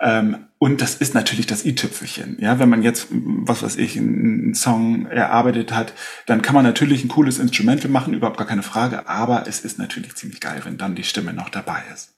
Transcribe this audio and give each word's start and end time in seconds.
Ähm, 0.00 0.46
und 0.58 0.80
das 0.80 0.96
ist 0.96 1.14
natürlich 1.14 1.46
das 1.46 1.64
i-Tüpfelchen. 1.64 2.36
Ja, 2.40 2.58
wenn 2.58 2.68
man 2.68 2.82
jetzt, 2.82 3.08
was 3.10 3.62
weiß 3.62 3.76
ich, 3.76 3.96
einen 3.96 4.54
Song 4.54 5.06
erarbeitet 5.06 5.72
hat, 5.72 5.92
dann 6.26 6.42
kann 6.42 6.54
man 6.54 6.64
natürlich 6.64 7.04
ein 7.04 7.08
cooles 7.08 7.38
Instrumental 7.38 7.90
machen, 7.90 8.14
überhaupt 8.14 8.38
gar 8.38 8.46
keine 8.46 8.62
Frage. 8.62 9.08
Aber 9.08 9.46
es 9.46 9.60
ist 9.60 9.78
natürlich 9.78 10.14
ziemlich 10.16 10.40
geil, 10.40 10.60
wenn 10.64 10.78
dann 10.78 10.96
die 10.96 11.04
Stimme 11.04 11.32
noch 11.32 11.48
dabei 11.48 11.82
ist. 11.94 12.14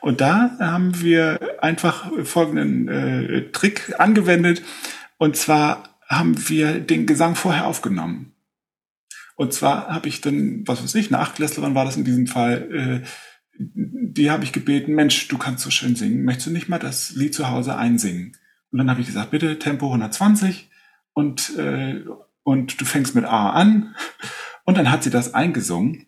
Und 0.00 0.20
da 0.20 0.56
haben 0.58 1.00
wir 1.00 1.40
einfach 1.60 2.10
folgenden 2.24 2.88
äh, 2.88 3.50
Trick 3.52 3.94
angewendet. 3.98 4.62
Und 5.18 5.36
zwar 5.36 5.98
haben 6.08 6.48
wir 6.48 6.80
den 6.80 7.06
Gesang 7.06 7.36
vorher 7.36 7.66
aufgenommen. 7.66 8.32
Und 9.36 9.52
zwar 9.52 9.88
habe 9.88 10.08
ich 10.08 10.20
dann, 10.20 10.62
was 10.66 10.82
weiß 10.82 10.94
ich, 10.96 11.08
eine 11.08 11.20
Achtklässlerin 11.20 11.74
war 11.74 11.84
das 11.84 11.96
in 11.96 12.04
diesem 12.04 12.26
Fall, 12.26 13.02
äh, 13.02 13.06
die 13.58 14.30
habe 14.30 14.44
ich 14.44 14.52
gebeten, 14.52 14.94
Mensch, 14.94 15.28
du 15.28 15.38
kannst 15.38 15.64
so 15.64 15.70
schön 15.70 15.96
singen, 15.96 16.24
möchtest 16.24 16.48
du 16.48 16.50
nicht 16.50 16.68
mal 16.68 16.78
das 16.78 17.10
Lied 17.10 17.34
zu 17.34 17.48
Hause 17.48 17.76
einsingen? 17.76 18.36
Und 18.70 18.78
dann 18.78 18.90
habe 18.90 19.00
ich 19.00 19.06
gesagt, 19.06 19.30
bitte 19.30 19.58
Tempo 19.58 19.86
120 19.86 20.70
und, 21.12 21.56
äh, 21.58 22.04
und 22.42 22.80
du 22.80 22.84
fängst 22.84 23.14
mit 23.14 23.24
A 23.24 23.50
an. 23.50 23.94
Und 24.64 24.78
dann 24.78 24.90
hat 24.90 25.02
sie 25.02 25.10
das 25.10 25.34
eingesungen. 25.34 26.06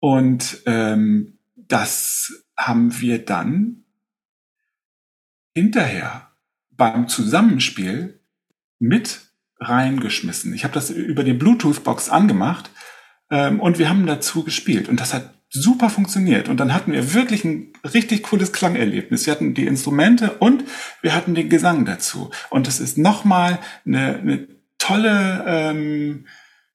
Und 0.00 0.62
ähm, 0.66 1.38
das 1.54 2.44
haben 2.56 3.00
wir 3.00 3.24
dann 3.24 3.84
hinterher 5.54 6.32
beim 6.70 7.08
Zusammenspiel 7.08 8.20
mit 8.78 9.20
reingeschmissen. 9.60 10.52
Ich 10.54 10.64
habe 10.64 10.74
das 10.74 10.90
über 10.90 11.22
die 11.22 11.34
Bluetooth-Box 11.34 12.08
angemacht 12.08 12.70
ähm, 13.30 13.60
und 13.60 13.78
wir 13.78 13.88
haben 13.88 14.06
dazu 14.06 14.42
gespielt. 14.42 14.88
Und 14.88 14.98
das 14.98 15.14
hat 15.14 15.32
super 15.52 15.90
funktioniert. 15.90 16.48
Und 16.48 16.58
dann 16.58 16.74
hatten 16.74 16.92
wir 16.92 17.14
wirklich 17.14 17.44
ein 17.44 17.72
richtig 17.92 18.24
cooles 18.24 18.52
Klangerlebnis. 18.52 19.26
Wir 19.26 19.32
hatten 19.32 19.54
die 19.54 19.66
Instrumente 19.66 20.32
und 20.38 20.64
wir 21.02 21.14
hatten 21.14 21.34
den 21.34 21.48
Gesang 21.48 21.84
dazu. 21.84 22.30
Und 22.50 22.66
das 22.66 22.80
ist 22.80 22.98
nochmal 22.98 23.58
eine, 23.84 24.16
eine 24.16 24.48
tolle 24.78 25.44
ähm, 25.46 26.24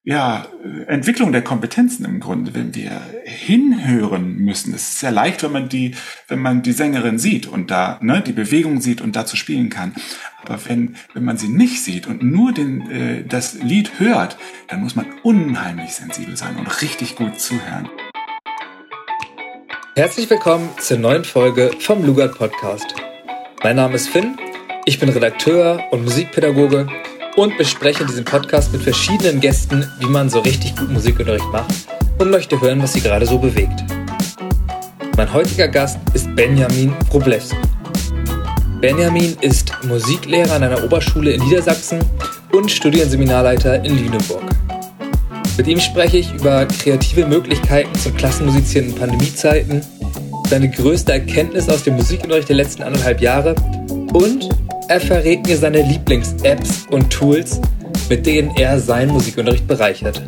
ja, 0.03 0.45
Entwicklung 0.87 1.33
der 1.33 1.41
Kompetenzen 1.41 2.05
im 2.05 2.21
Grunde, 2.21 2.53
wenn 2.53 2.73
wir 2.73 3.01
hinhören 3.25 4.37
müssen. 4.37 4.73
Es 4.73 4.83
ist 4.83 4.99
sehr 4.99 5.11
leicht, 5.11 5.43
wenn 5.43 5.51
man 5.51 5.67
die, 5.67 5.95
wenn 6.29 6.39
man 6.39 6.61
die 6.61 6.71
Sängerin 6.71 7.19
sieht 7.19 7.45
und 7.45 7.71
da 7.71 7.99
ne, 8.01 8.21
die 8.25 8.31
Bewegung 8.31 8.79
sieht 8.79 9.01
und 9.01 9.17
dazu 9.17 9.35
spielen 9.35 9.69
kann. 9.69 9.93
Aber 10.45 10.63
wenn, 10.65 10.95
wenn 11.13 11.25
man 11.25 11.35
sie 11.35 11.49
nicht 11.49 11.83
sieht 11.83 12.07
und 12.07 12.23
nur 12.23 12.53
den, 12.53 12.89
äh, 12.89 13.25
das 13.25 13.55
Lied 13.55 13.99
hört, 13.99 14.37
dann 14.69 14.81
muss 14.81 14.95
man 14.95 15.07
unheimlich 15.23 15.95
sensibel 15.95 16.37
sein 16.37 16.55
und 16.55 16.81
richtig 16.81 17.17
gut 17.17 17.41
zuhören. 17.41 17.89
Herzlich 19.97 20.29
willkommen 20.29 20.69
zur 20.79 20.99
neuen 20.99 21.25
Folge 21.25 21.71
vom 21.79 22.05
Lugard 22.05 22.37
Podcast. 22.37 22.85
Mein 23.63 23.77
Name 23.77 23.95
ist 23.95 24.09
Finn, 24.09 24.37
ich 24.85 24.99
bin 24.99 25.09
Redakteur 25.09 25.81
und 25.89 26.03
Musikpädagoge 26.03 26.85
und 27.35 27.57
bespreche 27.57 28.01
in 28.01 28.07
diesem 28.07 28.23
Podcast 28.23 28.71
mit 28.71 28.83
verschiedenen 28.83 29.39
Gästen, 29.39 29.91
wie 29.99 30.05
man 30.05 30.29
so 30.29 30.41
richtig 30.41 30.75
gut 30.75 30.91
Musikunterricht 30.91 31.47
macht 31.51 31.73
und 32.19 32.29
möchte 32.29 32.61
hören, 32.61 32.79
was 32.79 32.93
sie 32.93 33.01
gerade 33.01 33.25
so 33.25 33.39
bewegt. 33.39 33.83
Mein 35.17 35.33
heutiger 35.33 35.67
Gast 35.67 35.97
ist 36.13 36.27
Benjamin 36.35 36.93
Wroblewski. 37.09 37.57
Benjamin 38.79 39.35
ist 39.41 39.73
Musiklehrer 39.83 40.57
an 40.57 40.63
einer 40.63 40.83
Oberschule 40.83 41.31
in 41.31 41.41
Niedersachsen 41.43 42.05
und 42.51 42.69
Studienseminarleiter 42.69 43.83
in 43.83 43.97
Lüneburg. 43.97 44.56
Mit 45.57 45.67
ihm 45.67 45.79
spreche 45.79 46.17
ich 46.17 46.31
über 46.35 46.67
kreative 46.67 47.25
Möglichkeiten 47.25 47.93
zum 47.95 48.15
Klassenmusizieren 48.15 48.89
in 48.89 48.95
Pandemiezeiten, 48.95 49.81
seine 50.47 50.69
größte 50.69 51.13
Erkenntnis 51.13 51.67
aus 51.67 51.83
dem 51.83 51.95
Musikunterricht 51.95 52.47
der 52.47 52.57
letzten 52.57 52.83
anderthalb 52.83 53.21
Jahre 53.21 53.55
und 54.13 54.49
er 54.87 55.01
verrät 55.01 55.47
mir 55.47 55.57
seine 55.57 55.81
Lieblings-Apps 55.81 56.85
und 56.91 57.11
Tools, 57.11 57.59
mit 58.07 58.25
denen 58.27 58.55
er 58.55 58.79
seinen 58.79 59.11
Musikunterricht 59.11 59.67
bereichert. 59.67 60.21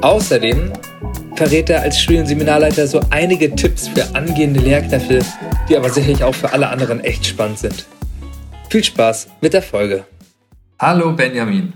Außerdem 0.00 0.72
verrät 1.36 1.68
er 1.68 1.82
als 1.82 2.00
Studienseminarleiter 2.00 2.86
so 2.86 3.00
einige 3.10 3.54
Tipps 3.54 3.88
für 3.88 4.14
angehende 4.14 4.60
Lehrkräfte, 4.60 5.20
die 5.68 5.76
aber 5.76 5.90
sicherlich 5.90 6.24
auch 6.24 6.34
für 6.34 6.52
alle 6.52 6.68
anderen 6.70 7.00
echt 7.00 7.26
spannend 7.26 7.58
sind. 7.58 7.84
Viel 8.70 8.82
Spaß 8.82 9.28
mit 9.42 9.52
der 9.52 9.62
Folge. 9.62 10.04
Hallo 10.78 11.12
Benjamin. 11.12 11.74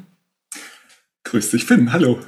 Grüß 1.25 1.51
dich, 1.51 1.65
Finn. 1.65 1.93
Hallo. 1.93 2.19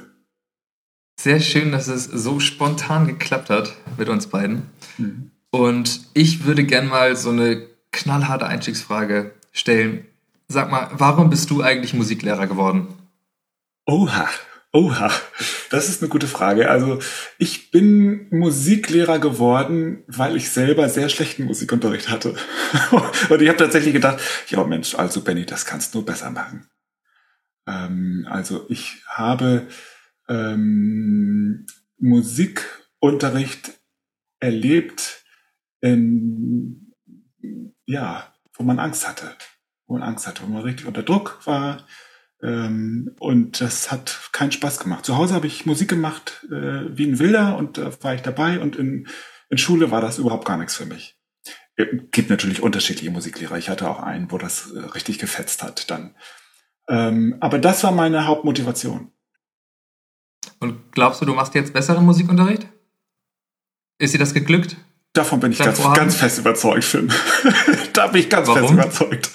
Sehr 1.25 1.39
schön, 1.39 1.71
dass 1.71 1.87
es 1.87 2.03
so 2.03 2.39
spontan 2.39 3.07
geklappt 3.07 3.49
hat 3.49 3.73
mit 3.97 4.09
uns 4.09 4.27
beiden. 4.27 4.69
Mhm. 4.99 5.31
Und 5.49 6.01
ich 6.13 6.45
würde 6.45 6.65
gern 6.65 6.85
mal 6.85 7.15
so 7.15 7.31
eine 7.31 7.65
knallharte 7.91 8.45
Einstiegsfrage 8.45 9.33
stellen. 9.51 10.05
Sag 10.47 10.69
mal, 10.69 10.87
warum 10.91 11.31
bist 11.31 11.49
du 11.49 11.63
eigentlich 11.63 11.95
Musiklehrer 11.95 12.45
geworden? 12.45 12.89
Oha, 13.87 14.29
oha, 14.71 15.09
das 15.71 15.89
ist 15.89 16.03
eine 16.03 16.09
gute 16.09 16.27
Frage. 16.27 16.69
Also 16.69 16.99
ich 17.39 17.71
bin 17.71 18.27
Musiklehrer 18.29 19.17
geworden, 19.17 20.03
weil 20.05 20.35
ich 20.35 20.51
selber 20.51 20.89
sehr 20.89 21.09
schlechten 21.09 21.45
Musikunterricht 21.45 22.11
hatte. 22.11 22.35
Und 23.29 23.41
ich 23.41 23.47
habe 23.47 23.57
tatsächlich 23.57 23.95
gedacht, 23.95 24.19
ja 24.49 24.63
Mensch, 24.63 24.93
also 24.93 25.21
Benny, 25.21 25.47
das 25.47 25.65
kannst 25.65 25.95
du 25.95 26.03
besser 26.03 26.29
machen. 26.29 26.67
Ähm, 27.67 28.27
also 28.29 28.67
ich 28.69 29.01
habe 29.07 29.65
ähm, 30.27 31.65
Musikunterricht 31.97 33.79
erlebt, 34.39 35.23
in, 35.81 36.93
ja, 37.85 38.33
wo 38.53 38.63
man 38.63 38.79
Angst 38.79 39.07
hatte, 39.07 39.35
wo 39.87 39.93
man 39.93 40.03
Angst 40.03 40.27
hatte, 40.27 40.43
wo 40.43 40.47
man 40.47 40.63
richtig 40.63 40.87
unter 40.87 41.03
Druck 41.03 41.39
war. 41.45 41.85
Ähm, 42.41 43.15
und 43.19 43.61
das 43.61 43.91
hat 43.91 44.29
keinen 44.31 44.51
Spaß 44.51 44.79
gemacht. 44.79 45.05
Zu 45.05 45.17
Hause 45.17 45.33
habe 45.33 45.47
ich 45.47 45.65
Musik 45.65 45.89
gemacht 45.89 46.45
äh, 46.51 46.97
wie 46.97 47.05
ein 47.05 47.19
Wilder 47.19 47.57
und 47.57 47.77
da 47.77 47.91
war 48.03 48.15
ich 48.15 48.21
dabei 48.21 48.59
und 48.59 48.75
in, 48.75 49.07
in 49.49 49.57
Schule 49.57 49.91
war 49.91 50.01
das 50.01 50.17
überhaupt 50.17 50.45
gar 50.45 50.57
nichts 50.57 50.75
für 50.75 50.85
mich. 50.85 51.17
Es 51.75 51.85
äh, 51.87 51.97
gibt 52.11 52.29
natürlich 52.29 52.61
unterschiedliche 52.61 53.11
Musiklehrer. 53.11 53.57
Ich 53.57 53.69
hatte 53.69 53.89
auch 53.89 54.01
einen, 54.01 54.31
wo 54.31 54.37
das 54.37 54.71
äh, 54.71 54.79
richtig 54.79 55.19
gefetzt 55.19 55.63
hat 55.63 55.89
dann. 55.89 56.15
Ähm, 56.87 57.37
aber 57.39 57.57
das 57.57 57.83
war 57.83 57.91
meine 57.91 58.27
Hauptmotivation. 58.27 59.11
Und 60.59 60.91
glaubst 60.91 61.21
du, 61.21 61.25
du 61.25 61.33
machst 61.33 61.55
jetzt 61.55 61.73
besseren 61.73 62.05
Musikunterricht? 62.05 62.67
Ist 63.97 64.13
dir 64.13 64.19
das 64.19 64.33
geglückt? 64.33 64.77
Davon 65.13 65.39
bin 65.39 65.53
ich 65.53 65.59
ganz, 65.59 65.81
ganz 65.93 66.15
fest 66.15 66.39
überzeugt, 66.39 66.83
Finn. 66.83 67.11
da 67.93 68.07
bin 68.07 68.21
ich 68.21 68.29
ganz 68.29 68.47
Warum? 68.49 68.77
fest 68.77 69.01
überzeugt. 69.01 69.29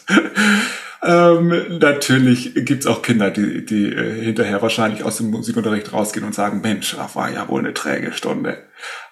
Ähm, 1.03 1.79
natürlich 1.79 2.53
gibt's 2.55 2.87
auch 2.87 3.01
Kinder, 3.01 3.31
die, 3.31 3.65
die 3.65 3.87
äh, 3.87 4.23
hinterher 4.23 4.61
wahrscheinlich 4.61 5.03
aus 5.03 5.17
dem 5.17 5.31
Musikunterricht 5.31 5.95
rausgehen 5.95 6.27
und 6.27 6.35
sagen, 6.35 6.61
Mensch, 6.61 6.95
ach, 6.99 7.17
war 7.17 7.31
ja 7.31 7.49
wohl 7.49 7.61
eine 7.61 7.73
träge 7.73 8.13
Stunde. 8.13 8.59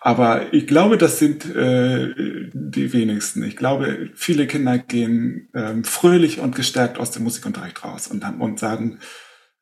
Aber 0.01 0.53
ich 0.53 0.67
glaube, 0.67 0.99
das 0.99 1.19
sind 1.19 1.47
äh, 1.47 2.13
die 2.53 2.93
wenigsten. 2.93 3.43
Ich 3.43 3.57
glaube, 3.57 4.11
viele 4.15 4.47
Kinder 4.47 4.77
gehen 4.77 5.49
ähm, 5.55 5.83
fröhlich 5.83 6.41
und 6.41 6.55
gestärkt 6.55 6.99
aus 6.99 7.11
dem 7.11 7.25
Musikunterricht 7.25 7.83
raus 7.83 8.09
und, 8.09 8.23
und 8.39 8.59
sagen, 8.59 8.99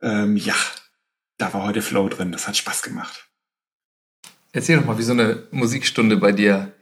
ähm, 0.02 0.36
ja, 0.36 0.54
da 1.38 1.52
war 1.52 1.64
heute 1.64 1.82
Flow 1.82 2.08
drin, 2.08 2.32
das 2.32 2.48
hat 2.48 2.56
Spaß 2.56 2.82
gemacht. 2.82 3.28
Erzähl 4.52 4.78
doch 4.78 4.86
mal, 4.86 4.98
wie 4.98 5.02
so 5.02 5.12
eine 5.12 5.46
Musikstunde 5.50 6.16
bei 6.16 6.32
dir 6.32 6.72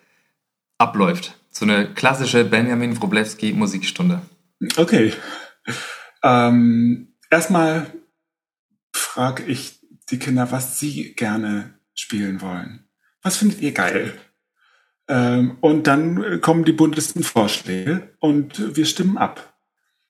abläuft. 0.79 1.37
So 1.51 1.65
eine 1.65 1.93
klassische 1.93 2.45
Benjamin 2.45 3.01
Wroblewski 3.01 3.53
Musikstunde. 3.53 4.23
Okay. 4.77 5.13
Ähm, 6.23 7.15
erstmal 7.31 7.87
frage 8.93 9.45
ich 9.45 9.81
die 10.11 10.19
Kinder, 10.19 10.51
was 10.53 10.79
sie 10.79 11.15
gerne 11.15 11.79
spielen 11.95 12.41
wollen. 12.41 12.89
Was 13.23 13.37
findet 13.37 13.61
ihr 13.61 13.73
geil? 13.73 14.19
Ähm, 15.09 15.59
und 15.61 15.87
dann 15.87 16.41
kommen 16.41 16.65
die 16.65 16.73
buntesten 16.73 17.23
Vorschläge 17.23 18.15
und 18.21 18.77
wir 18.77 18.87
stimmen 18.87 19.19
ab. 19.19 19.55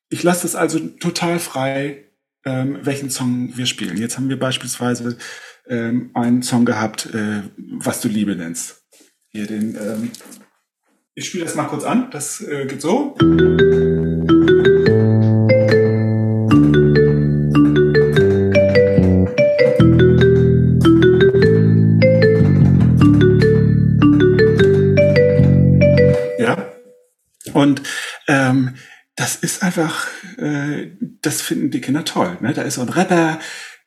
Ich 0.09 0.23
lasse 0.23 0.47
es 0.47 0.55
also 0.55 0.79
total 0.79 1.39
frei, 1.39 2.05
ähm, 2.45 2.79
welchen 2.83 3.11
Song 3.11 3.57
wir 3.57 3.67
spielen. 3.67 3.97
Jetzt 3.97 4.17
haben 4.17 4.29
wir 4.29 4.39
beispielsweise 4.39 5.17
ähm, 5.69 6.11
einen 6.15 6.43
Song 6.43 6.65
gehabt, 6.65 7.07
äh, 7.15 7.43
was 7.57 8.01
du 8.01 8.09
Liebe 8.09 8.37
nennst. 8.37 8.83
Hier 9.29 9.47
den, 9.47 9.77
ähm, 9.77 10.11
ich 11.15 11.27
spiele 11.27 11.45
das 11.45 11.55
mal 11.55 11.65
kurz 11.65 11.85
an. 11.85 12.11
Das 12.11 12.41
äh, 12.41 12.67
geht 12.67 12.83
so. 12.83 13.17
Und 27.55 27.83
ähm, 28.27 28.75
das 29.17 29.37
ist 29.37 29.63
einfach, 29.63 30.09
äh, 30.39 30.91
das 31.27 31.43
finden 31.43 31.71
die 31.71 31.81
Kinder 31.81 32.05
toll. 32.05 32.37
Ne? 32.41 32.53
Da 32.53 32.63
ist 32.63 32.75
so 32.75 32.83
ein 32.83 32.89
Rapper 32.89 33.39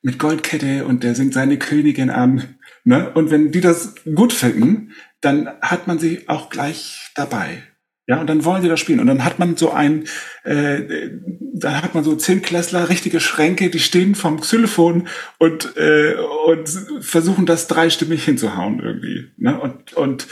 mit 0.01 0.19
Goldkette 0.19 0.85
und 0.85 1.03
der 1.03 1.15
singt 1.15 1.33
seine 1.33 1.57
Königin 1.57 2.09
an. 2.09 2.55
Ne? 2.83 3.11
Und 3.13 3.31
wenn 3.31 3.51
die 3.51 3.61
das 3.61 3.95
gut 4.15 4.33
finden, 4.33 4.93
dann 5.21 5.49
hat 5.61 5.87
man 5.87 5.99
sie 5.99 6.27
auch 6.29 6.49
gleich 6.49 7.11
dabei. 7.15 7.63
Ja, 8.09 8.21
und 8.21 8.27
dann 8.27 8.45
wollen 8.45 8.61
sie 8.61 8.69
das 8.69 8.79
spielen. 8.79 9.01
Und 9.01 9.07
dann 9.07 9.25
hat 9.25 9.37
man 9.37 9.57
so 9.57 9.71
ein, 9.71 10.05
äh, 10.45 11.09
da 11.53 11.81
hat 11.81 11.93
man 11.93 12.05
so 12.05 12.15
zehn 12.15 12.41
Klässler, 12.41 12.87
richtige 12.87 13.19
Schränke, 13.19 13.69
die 13.69 13.79
stehen 13.79 14.15
vom 14.15 14.39
Xylophon 14.39 15.09
und, 15.39 15.75
äh, 15.75 16.15
und 16.45 16.69
versuchen 17.01 17.45
das 17.45 17.67
dreistimmig 17.67 18.23
hinzuhauen 18.23 18.79
irgendwie. 18.79 19.33
Ne? 19.35 19.59
Und, 19.59 19.91
und 19.93 20.27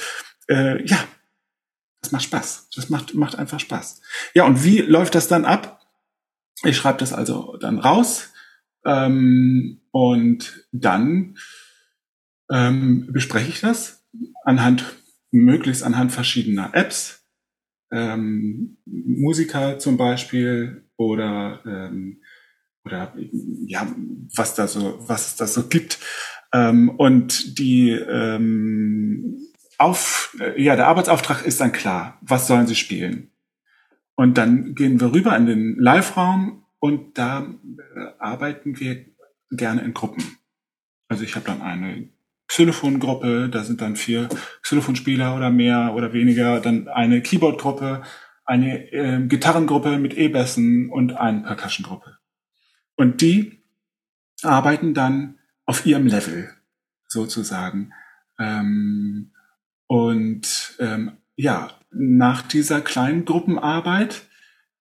äh, 0.47 0.85
ja, 0.85 0.99
das 2.01 2.13
macht 2.13 2.23
Spaß. 2.23 2.69
Das 2.75 2.89
macht, 2.89 3.13
macht 3.13 3.37
einfach 3.37 3.59
Spaß. 3.59 3.99
Ja, 4.33 4.45
und 4.45 4.63
wie 4.63 4.79
läuft 4.79 5.15
das 5.15 5.27
dann 5.27 5.43
ab? 5.43 5.74
Ich 6.63 6.77
schreibe 6.77 6.99
das 6.99 7.13
also 7.13 7.57
dann 7.57 7.79
raus 7.79 8.33
ähm, 8.85 9.81
und 9.91 10.67
dann 10.71 11.37
ähm, 12.49 13.07
bespreche 13.11 13.49
ich 13.49 13.61
das 13.61 14.03
anhand, 14.43 14.85
möglichst 15.31 15.83
anhand 15.83 16.11
verschiedener 16.11 16.71
Apps 16.73 17.25
ähm, 17.91 18.77
Musiker 18.85 19.79
zum 19.79 19.97
Beispiel 19.97 20.85
oder 20.97 21.61
ähm, 21.65 22.21
oder 22.83 23.13
ja 23.65 23.87
was 24.35 24.55
da 24.55 24.67
so 24.67 24.99
was 25.07 25.27
es 25.27 25.35
da 25.35 25.47
so 25.47 25.67
gibt. 25.67 25.99
Ähm, 26.53 26.89
und 26.89 27.57
die 27.59 27.91
ähm, 27.91 29.39
auf 29.77 30.37
ja 30.57 30.75
der 30.75 30.87
Arbeitsauftrag 30.87 31.45
ist 31.45 31.59
dann 31.59 31.71
klar 31.71 32.17
was 32.21 32.47
sollen 32.47 32.67
sie 32.67 32.75
spielen 32.75 33.31
und 34.15 34.37
dann 34.37 34.75
gehen 34.75 34.99
wir 34.99 35.13
rüber 35.13 35.35
in 35.35 35.45
den 35.45 35.75
Live-Raum 35.77 36.65
und 36.79 37.17
da 37.17 37.41
äh, 37.41 38.05
arbeiten 38.19 38.79
wir 38.79 39.05
gerne 39.51 39.81
in 39.81 39.93
Gruppen 39.93 40.23
also 41.07 41.23
ich 41.23 41.35
habe 41.35 41.45
dann 41.45 41.61
eine 41.61 42.09
Xylophon-Gruppe, 42.47 43.49
da 43.49 43.63
sind 43.63 43.81
dann 43.81 43.95
vier 43.95 44.29
Xylophonspieler 44.61 45.35
oder 45.35 45.49
mehr 45.49 45.93
oder 45.95 46.13
weniger, 46.13 46.59
dann 46.59 46.87
eine 46.87 47.21
Keyboard-Gruppe, 47.21 48.03
eine 48.43 48.91
äh, 48.91 49.25
Gitarrengruppe 49.27 49.97
mit 49.97 50.15
E-Bässen 50.15 50.89
und 50.89 51.13
eine 51.13 51.41
Percussion-Gruppe. 51.41 52.17
Und 52.95 53.21
die 53.21 53.63
arbeiten 54.43 54.93
dann 54.93 55.39
auf 55.65 55.85
ihrem 55.85 56.07
Level 56.07 56.51
sozusagen. 57.07 57.93
Ähm, 58.39 59.31
und 59.87 60.75
ähm, 60.79 61.17
ja, 61.35 61.69
nach 61.91 62.41
dieser 62.41 62.81
kleinen 62.81 63.25
Gruppenarbeit, 63.25 64.23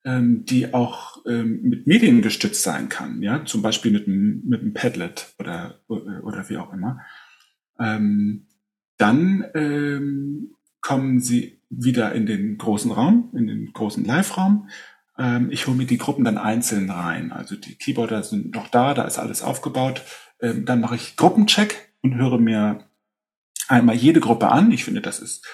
ähm, 0.05 0.45
die 0.45 0.75
auch 0.75 1.25
ähm, 1.27 1.63
mit 1.63 1.87
Medien 1.87 2.23
gestützt 2.23 2.63
sein 2.63 2.89
kann, 2.89 3.23
ja, 3.23 3.45
zum 3.45 3.63
Beispiel 3.63 3.93
mit 3.93 4.07
einem, 4.07 4.43
mit 4.45 4.61
einem 4.61 4.75
Padlet 4.75 5.35
oder, 5.39 5.81
oder 5.89 6.49
wie 6.49 6.59
auch 6.59 6.73
immer, 6.73 7.01
ähm, 7.79 8.47
dann 8.97 9.45
ähm, 9.55 10.55
kommen 10.81 11.21
sie 11.21 11.61
wieder 11.71 12.13
in 12.13 12.27
den 12.27 12.59
großen 12.59 12.91
Raum, 12.91 13.31
in 13.35 13.47
den 13.47 13.73
großen 13.73 14.05
Live-Raum. 14.05 14.69
Ähm, 15.19 15.51
ich 15.51 15.67
hole 15.67 15.77
mir 15.77 15.87
die 15.87 15.99
Gruppen 15.99 16.25
dann 16.25 16.39
einzeln 16.39 16.91
rein. 16.91 17.33
Also 17.33 17.57
die 17.57 17.75
Keyboarder 17.75 18.23
sind 18.23 18.55
noch 18.55 18.69
da, 18.69 18.95
da 18.95 19.05
ist 19.05 19.19
alles 19.19 19.43
aufgebaut. 19.43 20.03
Ähm, 20.41 20.65
dann 20.65 20.81
mache 20.81 20.97
ich 20.97 21.17
Gruppencheck 21.17 21.93
und 22.03 22.17
höre 22.17 22.39
mir 22.39 22.85
einmal 23.69 23.97
jede 23.97 24.21
Gruppe 24.21 24.49
an. 24.51 24.71
Ich 24.71 24.85
finde, 24.85 25.01
das 25.01 25.21
ist 25.21 25.47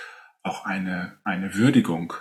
auch 0.43 0.65
eine, 0.65 1.19
eine 1.25 1.55
Würdigung 1.55 2.15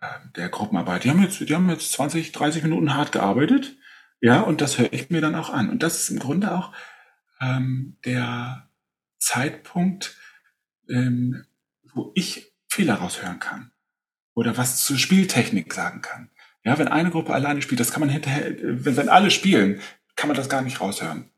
äh, 0.00 0.06
der 0.36 0.48
Gruppenarbeit. 0.48 1.04
Die 1.04 1.10
haben 1.10 1.22
jetzt, 1.22 1.40
die 1.40 1.54
haben 1.54 1.68
jetzt 1.70 1.92
20, 1.92 2.32
30 2.32 2.62
Minuten 2.62 2.94
hart 2.94 3.12
gearbeitet. 3.12 3.76
Ja, 4.20 4.40
und 4.40 4.60
das 4.60 4.78
höre 4.78 4.92
ich 4.92 5.10
mir 5.10 5.20
dann 5.20 5.34
auch 5.34 5.50
an. 5.50 5.70
Und 5.70 5.82
das 5.82 6.00
ist 6.00 6.10
im 6.10 6.18
Grunde 6.18 6.52
auch 6.52 6.72
ähm, 7.40 7.96
der, 8.04 8.70
Zeitpunkt, 9.20 10.16
ähm, 10.88 11.44
wo 11.94 12.10
ich 12.14 12.52
Fehler 12.68 12.94
raushören 12.94 13.38
kann 13.38 13.70
oder 14.34 14.56
was 14.56 14.84
zur 14.84 14.98
Spieltechnik 14.98 15.72
sagen 15.72 16.00
kann. 16.00 16.30
Ja, 16.64 16.78
wenn 16.78 16.88
eine 16.88 17.10
Gruppe 17.10 17.32
alleine 17.32 17.62
spielt, 17.62 17.80
das 17.80 17.92
kann 17.92 18.00
man 18.00 18.08
hinterher, 18.08 18.54
wenn, 18.60 18.96
wenn 18.96 19.08
alle 19.08 19.30
spielen, 19.30 19.80
kann 20.16 20.28
man 20.28 20.36
das 20.36 20.48
gar 20.48 20.62
nicht 20.62 20.80
raushören. 20.80 21.30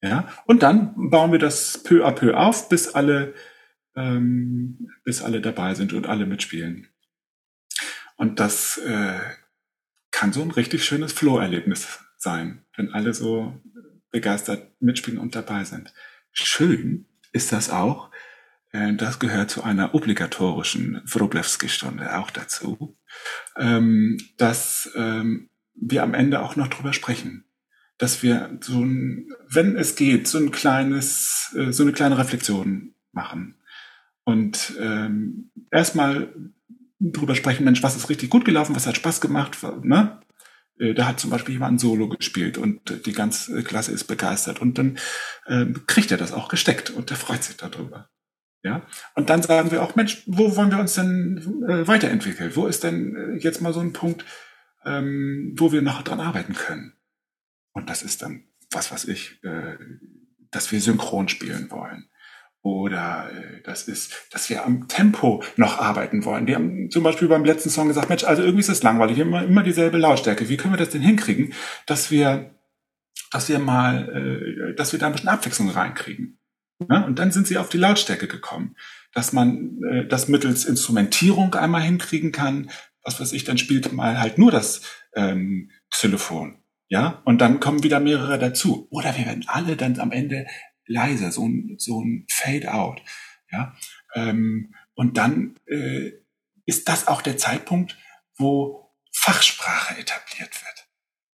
Ja, 0.00 0.28
und 0.46 0.62
dann 0.62 1.10
bauen 1.10 1.32
wir 1.32 1.40
das 1.40 1.82
peu 1.82 2.06
à 2.06 2.12
peu 2.12 2.36
auf, 2.36 2.68
bis 2.68 2.88
alle, 2.94 3.34
ähm, 3.96 4.90
bis 5.04 5.22
alle 5.22 5.40
dabei 5.40 5.74
sind 5.74 5.92
und 5.92 6.06
alle 6.06 6.26
mitspielen. 6.26 6.88
Und 8.16 8.40
das 8.40 8.78
äh, 8.78 9.20
kann 10.10 10.32
so 10.32 10.42
ein 10.42 10.50
richtig 10.50 10.84
schönes 10.84 11.12
Flow-Erlebnis 11.12 12.00
sein, 12.16 12.64
wenn 12.76 12.92
alle 12.92 13.14
so 13.14 13.60
begeistert 14.10 14.72
mitspielen 14.80 15.20
und 15.20 15.34
dabei 15.34 15.64
sind. 15.64 15.92
Schön 16.32 17.06
ist 17.32 17.52
das 17.52 17.70
auch. 17.70 18.10
Äh, 18.72 18.94
das 18.94 19.18
gehört 19.18 19.50
zu 19.50 19.62
einer 19.62 19.94
obligatorischen 19.94 21.02
Wroblewski-Stunde 21.04 22.18
auch 22.18 22.30
dazu, 22.30 22.98
ähm, 23.56 24.18
dass 24.36 24.90
ähm, 24.96 25.50
wir 25.74 26.02
am 26.02 26.14
Ende 26.14 26.40
auch 26.40 26.56
noch 26.56 26.68
drüber 26.68 26.92
sprechen. 26.92 27.44
Dass 27.98 28.22
wir 28.22 28.58
so 28.60 28.80
ein, 28.84 29.28
wenn 29.48 29.76
es 29.76 29.96
geht, 29.96 30.28
so 30.28 30.38
ein 30.38 30.50
kleines, 30.50 31.54
äh, 31.56 31.72
so 31.72 31.82
eine 31.82 31.92
kleine 31.92 32.18
Reflexion 32.18 32.94
machen. 33.12 33.57
Und 34.28 34.76
ähm, 34.78 35.50
erstmal 35.70 36.34
drüber 37.00 37.34
sprechen, 37.34 37.64
Mensch, 37.64 37.82
was 37.82 37.96
ist 37.96 38.10
richtig 38.10 38.28
gut 38.28 38.44
gelaufen, 38.44 38.76
was 38.76 38.86
hat 38.86 38.94
Spaß 38.94 39.22
gemacht, 39.22 39.56
ne? 39.80 40.20
Äh, 40.78 40.92
da 40.92 41.06
hat 41.06 41.18
zum 41.18 41.30
Beispiel 41.30 41.54
jemand 41.54 41.72
ein 41.72 41.78
Solo 41.78 42.10
gespielt 42.10 42.58
und 42.58 43.06
die 43.06 43.12
ganze 43.12 43.62
Klasse 43.62 43.90
ist 43.92 44.04
begeistert 44.04 44.60
und 44.60 44.76
dann 44.76 44.98
äh, 45.46 45.64
kriegt 45.86 46.10
er 46.10 46.18
das 46.18 46.34
auch 46.34 46.48
gesteckt 46.50 46.90
und 46.90 47.08
der 47.08 47.16
freut 47.16 47.42
sich 47.42 47.56
darüber. 47.56 48.10
Ja, 48.62 48.86
und 49.14 49.30
dann 49.30 49.40
sagen 49.40 49.70
wir 49.70 49.82
auch, 49.82 49.96
Mensch, 49.96 50.24
wo 50.26 50.54
wollen 50.56 50.72
wir 50.72 50.78
uns 50.78 50.92
denn 50.92 51.64
äh, 51.66 51.88
weiterentwickeln? 51.88 52.54
Wo 52.54 52.66
ist 52.66 52.84
denn 52.84 53.16
äh, 53.16 53.36
jetzt 53.38 53.62
mal 53.62 53.72
so 53.72 53.80
ein 53.80 53.94
Punkt, 53.94 54.26
ähm, 54.84 55.54
wo 55.56 55.72
wir 55.72 55.80
noch 55.80 56.02
dran 56.02 56.20
arbeiten 56.20 56.52
können? 56.52 56.92
Und 57.72 57.88
das 57.88 58.02
ist 58.02 58.20
dann, 58.20 58.44
was 58.72 58.92
weiß 58.92 59.06
ich, 59.06 59.42
äh, 59.42 59.78
dass 60.50 60.70
wir 60.70 60.82
synchron 60.82 61.30
spielen 61.30 61.70
wollen 61.70 62.10
oder 62.62 63.30
äh, 63.32 63.62
das 63.62 63.88
ist, 63.88 64.26
dass 64.30 64.50
wir 64.50 64.64
am 64.64 64.88
Tempo 64.88 65.42
noch 65.56 65.78
arbeiten 65.78 66.24
wollen. 66.24 66.46
Die 66.46 66.54
haben 66.54 66.90
zum 66.90 67.02
Beispiel 67.02 67.28
beim 67.28 67.44
letzten 67.44 67.70
Song 67.70 67.88
gesagt, 67.88 68.08
Mensch, 68.08 68.24
also 68.24 68.42
irgendwie 68.42 68.60
ist 68.60 68.68
es 68.68 68.82
langweilig, 68.82 69.18
immer, 69.18 69.44
immer 69.44 69.62
dieselbe 69.62 69.98
Lautstärke. 69.98 70.48
Wie 70.48 70.56
können 70.56 70.74
wir 70.74 70.78
das 70.78 70.90
denn 70.90 71.02
hinkriegen, 71.02 71.52
dass 71.86 72.10
wir, 72.10 72.54
dass 73.30 73.48
wir 73.48 73.58
mal, 73.58 74.70
äh, 74.70 74.74
dass 74.74 74.92
wir 74.92 74.98
da 74.98 75.06
ein 75.06 75.12
bisschen 75.12 75.28
Abwechslung 75.28 75.70
reinkriegen? 75.70 76.38
Ja? 76.90 77.04
Und 77.04 77.18
dann 77.18 77.30
sind 77.30 77.46
sie 77.46 77.58
auf 77.58 77.68
die 77.68 77.78
Lautstärke 77.78 78.26
gekommen, 78.26 78.76
dass 79.14 79.32
man 79.32 79.80
äh, 79.90 80.06
das 80.06 80.28
mittels 80.28 80.64
Instrumentierung 80.64 81.54
einmal 81.54 81.82
hinkriegen 81.82 82.32
kann. 82.32 82.70
Was 83.02 83.20
weiß 83.20 83.32
ich, 83.32 83.44
dann 83.44 83.58
spielt 83.58 83.92
mal 83.92 84.20
halt 84.20 84.38
nur 84.38 84.50
das 84.50 84.82
ähm, 85.14 85.70
Xylophon. 85.90 86.62
Ja, 86.90 87.20
und 87.26 87.42
dann 87.42 87.60
kommen 87.60 87.82
wieder 87.82 88.00
mehrere 88.00 88.38
dazu. 88.38 88.88
Oder 88.90 89.16
wir 89.16 89.26
werden 89.26 89.44
alle 89.46 89.76
dann 89.76 90.00
am 90.00 90.10
Ende 90.10 90.46
leiser, 90.88 91.30
so 91.30 91.46
ein, 91.46 91.76
so 91.78 92.02
ein 92.02 92.26
Fade-out. 92.28 93.02
Ja? 93.52 93.76
Ähm, 94.14 94.74
und 94.94 95.16
dann 95.16 95.54
äh, 95.66 96.12
ist 96.66 96.88
das 96.88 97.06
auch 97.06 97.22
der 97.22 97.36
Zeitpunkt, 97.36 97.96
wo 98.36 98.92
Fachsprache 99.12 99.98
etabliert 99.98 100.50
wird. 100.64 100.88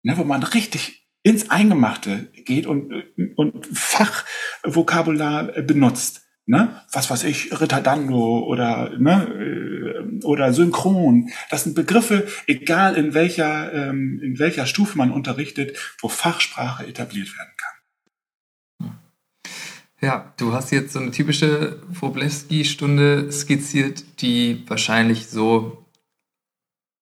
Ne, 0.02 0.18
wo 0.18 0.25
man 0.25 0.42
richtig 0.42 1.09
ins 1.23 1.50
Eingemachte 1.50 2.32
geht 2.44 2.66
und, 2.66 2.92
und 3.37 3.66
Fachvokabular 3.66 5.44
benutzt. 5.62 6.23
Ne? 6.47 6.82
Was 6.90 7.09
weiß 7.09 7.25
ich, 7.25 7.61
Ritardando 7.61 8.40
oder, 8.40 8.90
ne, 8.99 9.28
äh, 9.28 10.25
oder 10.25 10.52
Synchron. 10.52 11.30
Das 11.50 11.64
sind 11.64 11.75
Begriffe, 11.75 12.26
egal 12.47 12.97
in 12.97 13.14
welcher, 13.14 13.73
ähm, 13.73 14.21
in 14.23 14.38
welcher 14.38 14.66
Stufe 14.66 14.99
man 14.99 15.12
unterrichtet, 15.12 15.78
wo 16.00 16.09
Fachsprache 16.09 16.87
etabliert 16.87 17.28
werden 17.37 17.52
kann. 17.56 17.73
Ja, 20.02 20.32
du 20.37 20.52
hast 20.52 20.73
jetzt 20.73 20.94
so 20.94 20.99
eine 20.99 21.12
typische 21.12 21.80
Wroblewski-Stunde 21.88 23.30
skizziert, 23.30 24.02
die 24.21 24.64
wahrscheinlich 24.66 25.28
so 25.28 25.87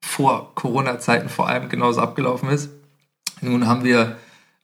vor 0.05 0.55
Corona-Zeiten 0.55 1.31
vor 1.31 1.49
allem 1.49 1.71
genauso 1.71 2.03
abgelaufen 2.03 2.51
ist. 2.51 2.69
Nun 3.41 3.67
haben 3.67 3.85
wir 3.85 4.19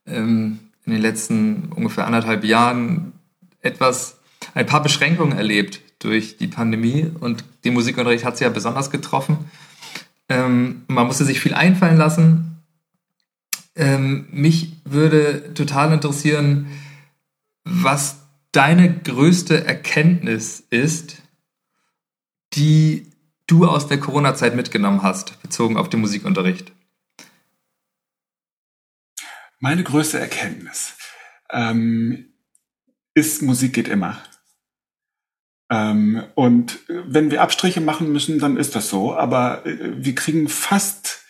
ähm, 0.04 0.58
in 0.84 0.92
den 0.92 1.00
letzten 1.00 1.72
ungefähr 1.72 2.06
anderthalb 2.06 2.44
Jahren 2.44 3.14
etwas, 3.62 4.18
ein 4.52 4.66
paar 4.66 4.82
Beschränkungen 4.82 5.36
erlebt 5.36 5.80
durch 5.98 6.36
die 6.36 6.46
Pandemie 6.46 7.10
und 7.20 7.42
den 7.64 7.72
Musikunterricht 7.72 8.26
hat 8.26 8.36
sie 8.36 8.44
ja 8.44 8.50
besonders 8.50 8.90
getroffen. 8.90 9.50
Ähm, 10.28 10.82
man 10.88 11.06
musste 11.06 11.24
sich 11.24 11.40
viel 11.40 11.54
einfallen 11.54 11.96
lassen. 11.96 12.62
Ähm, 13.74 14.28
mich 14.30 14.74
würde 14.84 15.54
total 15.54 15.94
interessieren, 15.94 16.66
was 17.64 18.25
deine 18.56 19.00
größte 19.00 19.66
Erkenntnis 19.66 20.60
ist, 20.70 21.22
die 22.54 23.06
du 23.46 23.66
aus 23.66 23.86
der 23.86 24.00
Corona-Zeit 24.00 24.56
mitgenommen 24.56 25.02
hast, 25.02 25.42
bezogen 25.42 25.76
auf 25.76 25.90
den 25.90 26.00
Musikunterricht? 26.00 26.72
Meine 29.58 29.84
größte 29.84 30.18
Erkenntnis 30.18 30.96
ähm, 31.50 32.32
ist, 33.12 33.42
Musik 33.42 33.74
geht 33.74 33.88
immer. 33.88 34.22
Ähm, 35.70 36.24
und 36.34 36.80
wenn 36.88 37.30
wir 37.30 37.42
Abstriche 37.42 37.82
machen 37.82 38.10
müssen, 38.10 38.38
dann 38.38 38.56
ist 38.56 38.74
das 38.74 38.88
so. 38.88 39.14
Aber 39.14 39.66
äh, 39.66 40.02
wir 40.02 40.14
kriegen 40.14 40.48
fast 40.48 41.24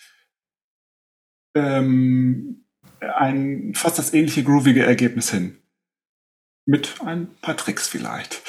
ähm, 1.54 2.66
ein 3.00 3.74
fast 3.74 3.98
das 3.98 4.12
ähnliche 4.12 4.44
groovige 4.44 4.84
Ergebnis 4.84 5.30
hin. 5.30 5.58
Mit 6.66 6.96
ein 7.04 7.28
paar 7.40 7.56
Tricks 7.56 7.88
vielleicht. 7.88 8.42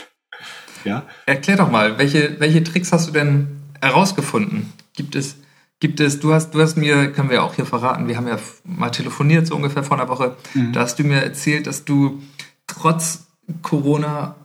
Ja. 0.84 1.06
Erklär 1.26 1.58
doch 1.58 1.72
mal, 1.72 1.98
welche, 1.98 2.40
welche 2.40 2.64
Tricks 2.64 2.92
hast 2.92 3.08
du 3.08 3.12
denn 3.12 3.62
herausgefunden? 3.82 4.74
Gibt 4.94 5.16
es, 5.16 5.38
gibt 5.80 6.00
es, 6.00 6.20
du 6.20 6.34
hast, 6.34 6.52
du 6.52 6.62
hast 6.62 6.78
mir, 6.78 7.12
können 7.12 7.30
wir 7.30 7.44
auch 7.44 7.54
hier 7.54 7.66
verraten, 7.66 8.08
wir 8.08 8.18
haben 8.18 8.28
ja 8.28 8.40
mal 8.64 8.90
telefoniert 8.90 9.48
so 9.48 9.56
ungefähr 9.56 9.84
vor 9.84 10.00
einer 10.00 10.10
Woche, 10.10 10.36
mhm. 10.54 10.74
da 10.74 10.82
hast 10.82 10.98
du 10.98 11.04
mir 11.04 11.22
erzählt, 11.22 11.68
dass 11.68 11.86
du 11.86 12.22
trotz 12.66 13.28
Corona 13.62 14.36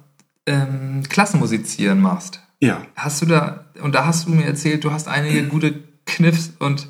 ähm, 0.47 1.03
Klassenmusizieren 1.09 2.01
machst. 2.01 2.41
Ja. 2.61 2.87
Hast 2.95 3.23
du 3.23 3.27
da, 3.27 3.67
und 3.81 3.95
da 3.95 4.05
hast 4.05 4.27
du 4.27 4.31
mir 4.31 4.45
erzählt, 4.45 4.85
du 4.85 4.93
hast 4.93 5.09
einige 5.09 5.45
gute 5.45 5.83
Kniffs 6.07 6.53
und 6.59 6.89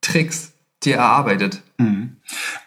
Tricks 0.00 0.52
dir 0.82 0.96
erarbeitet. 0.96 1.62
Mhm. 1.78 2.16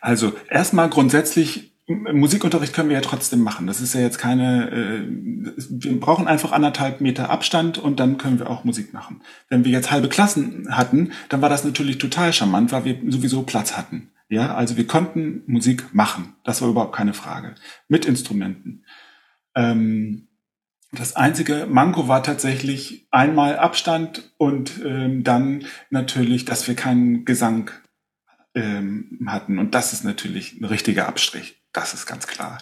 Also 0.01 0.33
erstmal 0.49 0.89
grundsätzlich 0.89 1.73
Musikunterricht 1.87 2.73
können 2.73 2.89
wir 2.89 2.97
ja 2.97 3.01
trotzdem 3.01 3.39
machen. 3.39 3.65
Das 3.65 3.79
ist 3.79 3.93
ja 3.93 4.01
jetzt 4.01 4.17
keine, 4.17 4.69
äh, 4.71 5.07
wir 5.07 5.99
brauchen 5.99 6.27
einfach 6.27 6.51
anderthalb 6.51 6.99
Meter 6.99 7.29
Abstand 7.29 7.77
und 7.77 7.99
dann 7.99 8.17
können 8.17 8.39
wir 8.39 8.49
auch 8.49 8.65
Musik 8.65 8.93
machen. 8.93 9.21
Wenn 9.47 9.63
wir 9.63 9.71
jetzt 9.71 9.89
halbe 9.89 10.09
Klassen 10.09 10.67
hatten, 10.75 11.13
dann 11.29 11.41
war 11.41 11.49
das 11.49 11.63
natürlich 11.63 11.97
total 11.97 12.33
charmant, 12.33 12.73
weil 12.73 12.83
wir 12.83 12.99
sowieso 13.07 13.43
Platz 13.43 13.77
hatten. 13.77 14.11
Ja, 14.27 14.53
also 14.53 14.75
wir 14.75 14.85
konnten 14.85 15.43
Musik 15.47 15.93
machen. 15.93 16.35
Das 16.43 16.61
war 16.61 16.69
überhaupt 16.69 16.93
keine 16.93 17.13
Frage. 17.13 17.55
Mit 17.87 18.05
Instrumenten. 18.05 18.83
Ähm, 19.55 20.27
das 20.91 21.15
einzige 21.15 21.67
Manko 21.69 22.09
war 22.09 22.21
tatsächlich 22.21 23.07
einmal 23.11 23.57
Abstand 23.57 24.33
und 24.37 24.81
ähm, 24.85 25.23
dann 25.23 25.63
natürlich, 25.89 26.43
dass 26.43 26.67
wir 26.67 26.75
keinen 26.75 27.23
Gesang 27.23 27.71
ähm, 28.55 29.19
hatten. 29.27 29.57
Und 29.57 29.73
das 29.73 29.93
ist 29.93 30.03
natürlich 30.03 30.59
ein 30.59 30.65
richtiger 30.65 31.07
Abstrich. 31.07 31.56
Das 31.73 31.93
ist 31.93 32.05
ganz 32.05 32.27
klar. 32.27 32.59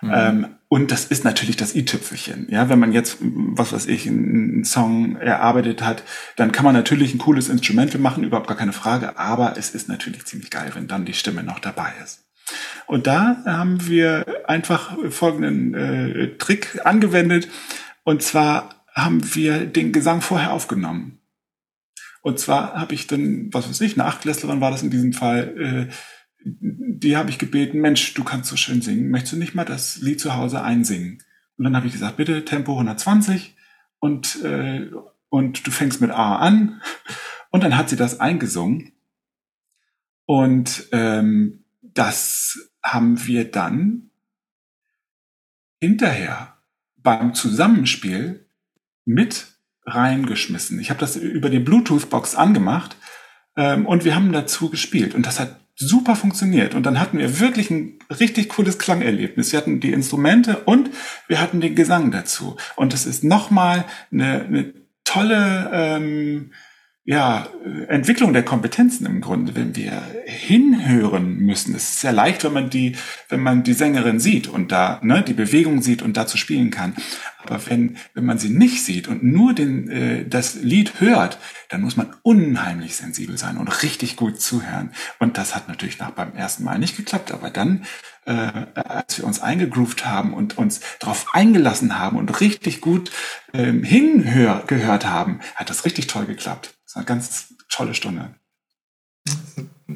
Mhm. 0.00 0.12
Ähm, 0.14 0.46
und 0.68 0.90
das 0.90 1.06
ist 1.06 1.24
natürlich 1.24 1.56
das 1.56 1.74
i-Tüpfelchen. 1.74 2.46
Ja, 2.50 2.68
wenn 2.68 2.78
man 2.78 2.92
jetzt, 2.92 3.18
was 3.20 3.72
weiß 3.72 3.86
ich, 3.86 4.06
einen 4.06 4.64
Song 4.64 5.16
erarbeitet 5.16 5.82
hat, 5.82 6.02
dann 6.36 6.52
kann 6.52 6.64
man 6.64 6.74
natürlich 6.74 7.14
ein 7.14 7.18
cooles 7.18 7.48
Instrumental 7.48 8.00
machen, 8.00 8.22
überhaupt 8.22 8.48
gar 8.48 8.56
keine 8.56 8.72
Frage. 8.72 9.18
Aber 9.18 9.56
es 9.56 9.70
ist 9.70 9.88
natürlich 9.88 10.26
ziemlich 10.26 10.50
geil, 10.50 10.70
wenn 10.74 10.88
dann 10.88 11.04
die 11.04 11.14
Stimme 11.14 11.42
noch 11.42 11.58
dabei 11.58 11.92
ist. 12.04 12.24
Und 12.86 13.06
da 13.06 13.42
haben 13.44 13.86
wir 13.86 14.24
einfach 14.46 14.96
folgenden 15.10 15.74
äh, 15.74 16.36
Trick 16.38 16.80
angewendet. 16.84 17.48
Und 18.04 18.22
zwar 18.22 18.84
haben 18.94 19.34
wir 19.34 19.66
den 19.66 19.92
Gesang 19.92 20.20
vorher 20.20 20.52
aufgenommen. 20.52 21.20
Und 22.22 22.38
zwar 22.38 22.74
habe 22.74 22.94
ich 22.94 23.06
dann, 23.06 23.48
was 23.52 23.68
weiß 23.68 23.80
ich, 23.82 23.94
eine 23.94 24.06
Achtklässlerin 24.06 24.60
war 24.60 24.70
das 24.70 24.82
in 24.82 24.90
diesem 24.90 25.12
Fall, 25.12 25.88
äh, 25.88 25.92
die 26.44 27.16
habe 27.16 27.30
ich 27.30 27.38
gebeten, 27.38 27.80
Mensch, 27.80 28.14
du 28.14 28.24
kannst 28.24 28.50
so 28.50 28.56
schön 28.56 28.82
singen, 28.82 29.10
möchtest 29.10 29.34
du 29.34 29.36
nicht 29.36 29.54
mal 29.54 29.64
das 29.64 29.98
Lied 29.98 30.20
zu 30.20 30.34
Hause 30.34 30.62
einsingen? 30.62 31.22
Und 31.56 31.64
dann 31.64 31.76
habe 31.76 31.86
ich 31.86 31.92
gesagt, 31.92 32.16
bitte 32.16 32.44
Tempo 32.44 32.72
120 32.72 33.56
und, 33.98 34.42
äh, 34.44 34.90
und 35.28 35.66
du 35.66 35.70
fängst 35.70 36.00
mit 36.00 36.10
A 36.10 36.36
an. 36.36 36.80
Und 37.50 37.64
dann 37.64 37.78
hat 37.78 37.88
sie 37.88 37.96
das 37.96 38.20
eingesungen. 38.20 38.92
Und 40.26 40.88
ähm, 40.92 41.64
das 41.80 42.70
haben 42.82 43.26
wir 43.26 43.50
dann 43.50 44.10
hinterher 45.80 46.58
beim 46.96 47.32
Zusammenspiel 47.32 48.46
mit 49.06 49.46
reingeschmissen. 49.86 50.78
Ich 50.78 50.90
habe 50.90 51.00
das 51.00 51.16
über 51.16 51.48
die 51.48 51.58
Bluetooth-Box 51.58 52.34
angemacht 52.34 52.96
ähm, 53.56 53.86
und 53.86 54.04
wir 54.04 54.14
haben 54.14 54.32
dazu 54.32 54.68
gespielt. 54.68 55.14
Und 55.14 55.24
das 55.24 55.40
hat 55.40 55.58
super 55.78 56.16
funktioniert. 56.16 56.74
Und 56.74 56.84
dann 56.84 57.00
hatten 57.00 57.18
wir 57.18 57.40
wirklich 57.40 57.70
ein 57.70 57.98
richtig 58.18 58.48
cooles 58.50 58.78
Klangerlebnis. 58.78 59.52
Wir 59.52 59.58
hatten 59.58 59.80
die 59.80 59.92
Instrumente 59.92 60.58
und 60.64 60.90
wir 61.28 61.40
hatten 61.40 61.60
den 61.60 61.76
Gesang 61.76 62.10
dazu. 62.10 62.56
Und 62.76 62.92
das 62.92 63.06
ist 63.06 63.22
nochmal 63.22 63.84
eine, 64.10 64.44
eine 64.44 64.74
tolle 65.04 65.70
ähm, 65.72 66.52
ja, 67.10 67.48
Entwicklung 67.88 68.34
der 68.34 68.42
Kompetenzen 68.42 69.06
im 69.06 69.22
Grunde, 69.22 69.54
wenn 69.54 69.74
wir 69.74 70.02
hinhören 70.26 71.38
müssen. 71.38 71.74
Es 71.74 71.84
ist 71.84 72.00
sehr 72.02 72.12
leicht, 72.12 72.44
wenn 72.44 72.52
man 72.52 72.68
die, 72.68 72.96
wenn 73.30 73.40
man 73.40 73.62
die 73.62 73.72
Sängerin 73.72 74.20
sieht 74.20 74.46
und 74.46 74.72
da 74.72 75.00
ne, 75.02 75.22
die 75.22 75.32
Bewegung 75.32 75.80
sieht 75.80 76.02
und 76.02 76.18
dazu 76.18 76.36
spielen 76.36 76.70
kann. 76.70 76.94
Aber 77.38 77.64
wenn, 77.64 77.96
wenn 78.12 78.26
man 78.26 78.36
sie 78.36 78.50
nicht 78.50 78.84
sieht 78.84 79.08
und 79.08 79.22
nur 79.22 79.54
den, 79.54 79.88
äh, 79.88 80.28
das 80.28 80.56
Lied 80.56 81.00
hört, 81.00 81.38
dann 81.70 81.80
muss 81.80 81.96
man 81.96 82.14
unheimlich 82.20 82.96
sensibel 82.96 83.38
sein 83.38 83.56
und 83.56 83.82
richtig 83.82 84.16
gut 84.16 84.38
zuhören. 84.38 84.90
Und 85.18 85.38
das 85.38 85.54
hat 85.54 85.66
natürlich 85.66 85.98
nach 85.98 86.10
beim 86.10 86.34
ersten 86.34 86.62
Mal 86.62 86.78
nicht 86.78 86.98
geklappt, 86.98 87.32
aber 87.32 87.48
dann, 87.48 87.86
äh, 88.26 88.50
als 88.74 89.16
wir 89.16 89.24
uns 89.24 89.40
eingegroovt 89.40 90.04
haben 90.04 90.34
und 90.34 90.58
uns 90.58 90.80
darauf 90.98 91.28
eingelassen 91.32 91.98
haben 91.98 92.18
und 92.18 92.42
richtig 92.42 92.82
gut 92.82 93.10
ähm, 93.54 93.82
hingehört 93.82 95.06
haben, 95.06 95.40
hat 95.54 95.70
das 95.70 95.86
richtig 95.86 96.06
toll 96.06 96.26
geklappt. 96.26 96.77
Das 96.88 96.96
war 96.96 97.00
eine 97.00 97.06
ganz 97.06 97.54
tolle 97.68 97.92
Stunde. 97.92 98.34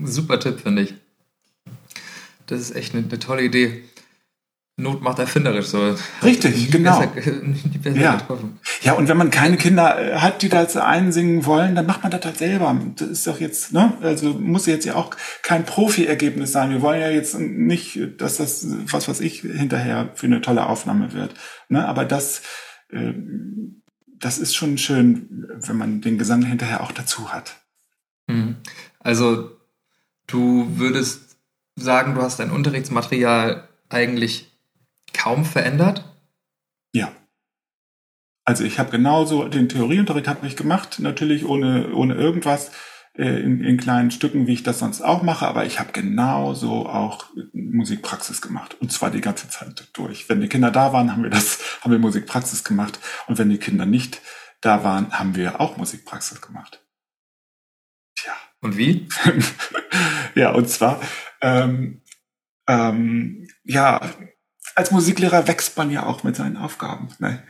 Super 0.02 0.38
Tipp, 0.38 0.60
finde 0.60 0.82
ich. 0.82 0.94
Das 2.46 2.60
ist 2.60 2.76
echt 2.76 2.94
eine, 2.94 3.08
eine, 3.08 3.18
tolle 3.18 3.44
Idee. 3.44 3.84
Not 4.76 5.00
macht 5.00 5.18
erfinderisch 5.18 5.68
so. 5.68 5.96
Richtig, 6.22 6.70
genau. 6.70 7.00
Besser, 7.82 7.98
ja. 7.98 8.16
Getroffen. 8.16 8.60
ja, 8.82 8.92
und 8.92 9.08
wenn 9.08 9.16
man 9.16 9.30
keine 9.30 9.56
Kinder 9.56 9.98
äh, 9.98 10.16
hat, 10.18 10.42
die 10.42 10.50
das 10.50 10.76
einsingen 10.76 11.46
wollen, 11.46 11.74
dann 11.74 11.86
macht 11.86 12.02
man 12.02 12.12
das 12.12 12.26
halt 12.26 12.36
selber. 12.36 12.78
Das 12.96 13.08
ist 13.08 13.26
doch 13.26 13.40
jetzt, 13.40 13.72
ne? 13.72 13.96
Also 14.02 14.34
muss 14.34 14.66
jetzt 14.66 14.84
ja 14.84 14.94
auch 14.94 15.16
kein 15.40 15.64
Profi-Ergebnis 15.64 16.52
sein. 16.52 16.72
Wir 16.72 16.82
wollen 16.82 17.00
ja 17.00 17.08
jetzt 17.08 17.38
nicht, 17.38 18.00
dass 18.18 18.36
das, 18.36 18.66
was 18.90 19.08
weiß 19.08 19.20
ich, 19.20 19.40
hinterher 19.40 20.10
für 20.14 20.26
eine 20.26 20.42
tolle 20.42 20.66
Aufnahme 20.66 21.14
wird. 21.14 21.32
Ne? 21.70 21.88
Aber 21.88 22.04
das, 22.04 22.42
äh, 22.90 23.14
das 24.22 24.38
ist 24.38 24.54
schon 24.54 24.78
schön, 24.78 25.48
wenn 25.66 25.76
man 25.76 26.00
den 26.00 26.16
Gesang 26.16 26.42
hinterher 26.42 26.82
auch 26.82 26.92
dazu 26.92 27.32
hat. 27.32 27.56
Mhm. 28.28 28.56
Also 29.00 29.50
du 30.28 30.78
würdest 30.78 31.36
sagen, 31.74 32.14
du 32.14 32.22
hast 32.22 32.38
dein 32.38 32.52
Unterrichtsmaterial 32.52 33.68
eigentlich 33.88 34.46
kaum 35.12 35.44
verändert? 35.44 36.04
Ja. 36.92 37.12
Also 38.44 38.64
ich 38.64 38.78
habe 38.78 38.90
genauso 38.90 39.48
den 39.48 39.68
Theorieunterricht 39.68 40.28
habe 40.28 40.46
ich 40.46 40.56
gemacht, 40.56 41.00
natürlich 41.00 41.44
ohne 41.44 41.92
ohne 41.92 42.14
irgendwas 42.14 42.70
in, 43.14 43.62
in 43.62 43.76
kleinen 43.76 44.10
Stücken, 44.10 44.46
wie 44.46 44.54
ich 44.54 44.62
das 44.62 44.78
sonst 44.78 45.02
auch 45.02 45.22
mache, 45.22 45.46
aber 45.46 45.66
ich 45.66 45.78
habe 45.78 45.92
genauso 45.92 46.86
auch 46.88 47.26
Musikpraxis 47.52 48.40
gemacht 48.40 48.76
und 48.80 48.90
zwar 48.90 49.10
die 49.10 49.20
ganze 49.20 49.48
Zeit 49.50 49.88
durch. 49.92 50.28
Wenn 50.28 50.40
die 50.40 50.48
Kinder 50.48 50.70
da 50.70 50.92
waren, 50.92 51.12
haben 51.12 51.22
wir 51.22 51.30
das, 51.30 51.82
haben 51.82 51.92
wir 51.92 51.98
Musikpraxis 51.98 52.64
gemacht 52.64 52.98
und 53.26 53.38
wenn 53.38 53.50
die 53.50 53.58
Kinder 53.58 53.84
nicht 53.84 54.22
da 54.62 54.82
waren, 54.84 55.18
haben 55.18 55.34
wir 55.34 55.60
auch 55.60 55.76
Musikpraxis 55.76 56.40
gemacht. 56.40 56.82
Tja. 58.16 58.32
Und 58.60 58.78
wie? 58.78 59.08
ja, 60.34 60.52
und 60.52 60.68
zwar 60.70 61.00
ähm, 61.42 62.00
ähm, 62.66 63.48
ja, 63.64 64.00
als 64.74 64.90
Musiklehrer 64.90 65.46
wächst 65.48 65.76
man 65.76 65.90
ja 65.90 66.06
auch 66.06 66.22
mit 66.22 66.36
seinen 66.36 66.56
Aufgaben. 66.56 67.08
Ne? 67.18 67.42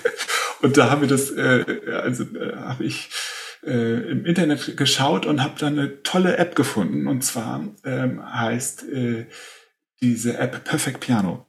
und 0.60 0.76
da 0.76 0.90
haben 0.90 1.00
wir 1.00 1.08
das, 1.08 1.30
äh, 1.30 1.64
also 2.02 2.24
äh, 2.24 2.56
habe 2.56 2.84
ich 2.84 3.10
äh, 3.64 4.10
im 4.10 4.24
Internet 4.24 4.76
geschaut 4.76 5.26
und 5.26 5.42
habe 5.42 5.58
dann 5.58 5.78
eine 5.78 6.02
tolle 6.02 6.36
App 6.36 6.54
gefunden. 6.54 7.06
Und 7.06 7.22
zwar 7.24 7.68
ähm, 7.84 8.22
heißt 8.24 8.88
äh, 8.88 9.26
diese 10.00 10.38
App 10.38 10.64
Perfect 10.64 11.00
Piano. 11.00 11.46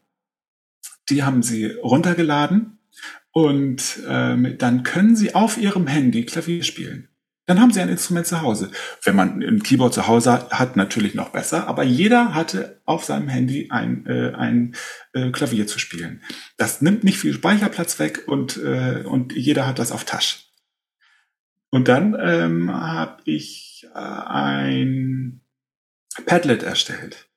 Die 1.09 1.23
haben 1.23 1.43
sie 1.43 1.65
runtergeladen 1.65 2.79
und 3.31 3.99
ähm, 4.07 4.55
dann 4.57 4.83
können 4.83 5.15
sie 5.15 5.35
auf 5.35 5.57
ihrem 5.57 5.87
Handy 5.87 6.25
Klavier 6.25 6.63
spielen. 6.63 7.09
Dann 7.49 7.59
haben 7.59 7.73
sie 7.73 7.81
ein 7.81 7.89
Instrument 7.89 8.27
zu 8.27 8.41
Hause. 8.43 8.69
Wenn 9.03 9.15
man 9.15 9.41
ein 9.41 9.63
Keyboard 9.63 9.91
zu 9.91 10.05
Hause 10.05 10.49
hat, 10.51 10.75
natürlich 10.75 11.15
noch 11.15 11.29
besser, 11.29 11.67
aber 11.67 11.81
jeder 11.81 12.35
hatte 12.35 12.79
auf 12.85 13.03
seinem 13.05 13.27
Handy 13.27 13.69
ein, 13.71 14.05
äh, 14.05 14.35
ein 14.35 14.75
äh, 15.13 15.31
Klavier 15.31 15.65
zu 15.65 15.79
spielen. 15.79 16.21
Das 16.57 16.83
nimmt 16.83 17.03
nicht 17.03 17.17
viel 17.17 17.33
Speicherplatz 17.33 17.97
weg 17.97 18.27
und, 18.27 18.57
äh, 18.57 19.03
und 19.03 19.33
jeder 19.33 19.65
hat 19.65 19.79
das 19.79 19.91
auf 19.91 20.03
Tasch. 20.03 20.48
Und 21.71 21.87
dann 21.87 22.17
ähm, 22.19 22.71
habe 22.71 23.21
ich 23.25 23.87
äh, 23.93 23.97
ein 23.97 25.41
Padlet 26.25 26.63
erstellt. 26.63 27.27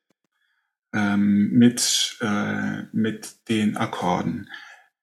Ähm, 0.95 1.51
mit, 1.53 2.19
äh, 2.21 2.83
mit 2.93 3.49
den 3.49 3.79
Akkorden, 3.79 4.51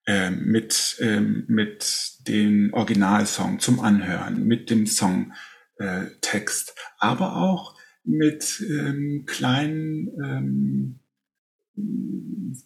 äh, 0.05 0.29
mit, 0.29 0.97
äh, 0.99 1.19
mit 1.19 2.27
den 2.27 2.71
Originalsong 2.73 3.59
zum 3.59 3.79
Anhören, 3.79 4.45
mit 4.45 4.69
dem 4.69 4.85
Songtext, 4.85 6.69
äh, 6.69 6.73
aber 6.99 7.37
auch 7.37 7.75
mit 8.03 8.63
ähm, 8.69 9.23
kleinen 9.25 10.09
ähm, 10.23 10.99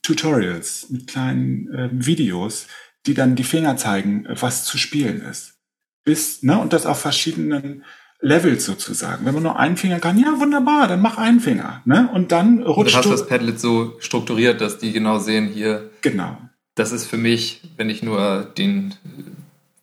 Tutorials, 0.02 0.90
mit 0.90 1.08
kleinen 1.08 1.74
äh, 1.74 1.90
Videos, 1.94 2.68
die 3.06 3.14
dann 3.14 3.36
die 3.38 3.44
Finger 3.44 3.78
zeigen, 3.78 4.26
was 4.28 4.66
zu 4.66 4.78
spielen 4.78 5.22
ist. 5.22 5.63
Bis, 6.04 6.44
ne, 6.44 6.60
und 6.60 6.74
das 6.74 6.86
auf 6.86 7.00
verschiedenen 7.00 7.84
Levels 8.20 8.66
sozusagen. 8.66 9.26
Wenn 9.26 9.34
man 9.34 9.44
nur 9.44 9.60
einen 9.60 9.78
Finger 9.78 10.00
kann, 10.00 10.18
ja, 10.18 10.40
wunderbar, 10.40 10.88
dann 10.88 11.02
mach 11.02 11.18
einen 11.18 11.40
Finger, 11.40 11.82
ne? 11.86 12.10
Und 12.14 12.32
dann 12.32 12.64
rutscht 12.64 12.96
du. 12.96 13.00
hast 13.00 13.10
das 13.10 13.28
Padlet 13.28 13.60
so 13.60 13.98
strukturiert, 14.00 14.62
dass 14.62 14.78
die 14.78 14.94
genau 14.94 15.20
sehen 15.20 15.48
hier. 15.48 15.90
Genau. 16.02 16.38
Das 16.76 16.92
ist 16.92 17.06
für 17.06 17.18
mich, 17.18 17.62
wenn 17.78 17.90
ich 17.90 18.02
nur 18.02 18.46
den, 18.58 18.96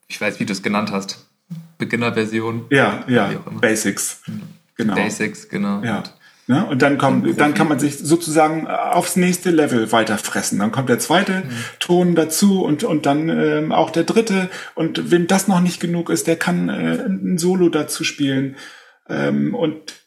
ich 0.09 0.21
weiß, 0.21 0.41
wie 0.41 0.47
du 0.47 0.53
es 0.53 0.63
genannt 0.63 0.91
hast, 0.91 1.27
Beginner-Version. 1.79 2.67
Ja, 2.71 3.05
ja, 3.07 3.33
Basics. 3.61 4.23
Genau. 4.77 4.95
Basics, 4.95 5.49
genau. 5.49 5.83
Ja. 5.83 6.03
Ne? 6.51 6.67
Und 6.67 6.83
dann 6.83 6.99
kommt, 6.99 7.41
dann 7.41 7.55
kann 7.55 7.69
man 7.69 7.79
sich 7.79 7.97
sozusagen 7.99 8.67
aufs 8.67 9.15
nächste 9.15 9.51
Level 9.51 9.93
weiterfressen. 9.93 10.59
Dann 10.59 10.73
kommt 10.73 10.89
der 10.89 10.99
zweite 10.99 11.45
mhm. 11.45 11.51
Ton 11.79 12.15
dazu 12.17 12.65
und 12.65 12.83
und 12.83 13.07
dann 13.07 13.29
ähm, 13.29 13.71
auch 13.71 13.91
der 13.91 14.03
dritte. 14.03 14.51
Und 14.75 15.13
wem 15.13 15.29
das 15.29 15.47
noch 15.47 15.61
nicht 15.61 15.79
genug 15.79 16.11
ist, 16.11 16.27
der 16.27 16.35
kann 16.35 16.69
äh, 16.69 17.05
ein 17.07 17.39
Solo 17.39 17.69
dazu 17.69 18.03
spielen. 18.03 18.57
Ähm, 19.09 19.55
und 19.55 20.03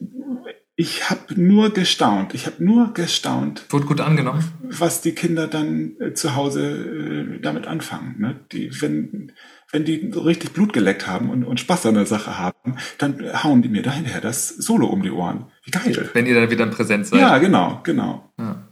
ich 0.76 1.08
habe 1.08 1.40
nur 1.40 1.72
gestaunt. 1.72 2.34
Ich 2.34 2.44
habe 2.44 2.62
nur 2.62 2.92
gestaunt. 2.92 3.64
Wurde 3.70 3.86
gut 3.86 4.02
angenommen. 4.02 4.44
Was 4.64 5.00
die 5.00 5.12
Kinder 5.12 5.46
dann 5.46 5.96
äh, 5.98 6.12
zu 6.12 6.36
Hause 6.36 6.60
äh, 6.60 7.40
damit 7.40 7.66
anfangen. 7.66 8.16
Ne? 8.18 8.36
Die, 8.52 8.82
wenn 8.82 9.32
wenn 9.74 9.84
die 9.84 10.12
richtig 10.14 10.52
Blut 10.52 10.72
geleckt 10.72 11.08
haben 11.08 11.30
und, 11.30 11.42
und 11.42 11.58
Spaß 11.58 11.86
an 11.86 11.94
der 11.94 12.06
Sache 12.06 12.38
haben, 12.38 12.76
dann 12.98 13.42
hauen 13.42 13.60
die 13.60 13.68
mir 13.68 13.82
dahinter 13.82 14.20
das 14.20 14.48
Solo 14.48 14.86
um 14.86 15.02
die 15.02 15.10
Ohren. 15.10 15.46
Wie 15.64 15.72
geil. 15.72 16.10
Wenn 16.12 16.26
ihr 16.26 16.34
dann 16.40 16.48
wieder 16.48 16.64
präsent 16.66 17.08
seid. 17.08 17.20
Ja, 17.20 17.38
genau, 17.38 17.80
genau. 17.82 18.32
Ja. 18.38 18.68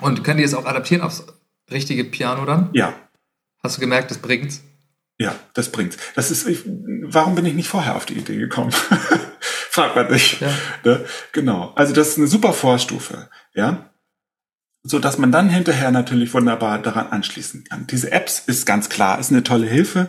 Und 0.00 0.24
könnt 0.24 0.40
ihr 0.40 0.46
es 0.46 0.54
auch 0.54 0.64
adaptieren 0.64 1.02
aufs 1.02 1.26
richtige 1.70 2.04
Piano 2.04 2.46
dann? 2.46 2.70
Ja. 2.72 2.94
Hast 3.62 3.76
du 3.76 3.80
gemerkt, 3.80 4.10
das 4.10 4.16
bringt's? 4.16 4.62
Ja, 5.18 5.34
das 5.52 5.70
bringt's. 5.70 5.98
Das 6.14 6.30
ist, 6.30 6.48
ich, 6.48 6.62
warum 6.64 7.34
bin 7.34 7.44
ich 7.44 7.54
nicht 7.54 7.68
vorher 7.68 7.94
auf 7.94 8.06
die 8.06 8.14
Idee 8.14 8.36
gekommen? 8.36 8.70
Fragt 9.70 9.94
man 9.94 10.08
sich. 10.10 10.40
Ja. 10.40 10.48
Ne? 10.84 11.04
Genau. 11.32 11.72
Also 11.74 11.92
das 11.92 12.08
ist 12.08 12.18
eine 12.18 12.28
super 12.28 12.54
Vorstufe. 12.54 13.28
Ja 13.52 13.90
so 14.88 14.98
dass 14.98 15.18
man 15.18 15.30
dann 15.30 15.48
hinterher 15.48 15.90
natürlich 15.90 16.32
wunderbar 16.34 16.80
daran 16.80 17.08
anschließen 17.08 17.64
kann. 17.64 17.86
Diese 17.86 18.10
Apps 18.10 18.40
ist 18.46 18.66
ganz 18.66 18.88
klar, 18.88 19.18
ist 19.18 19.30
eine 19.30 19.42
tolle 19.42 19.66
Hilfe, 19.66 20.08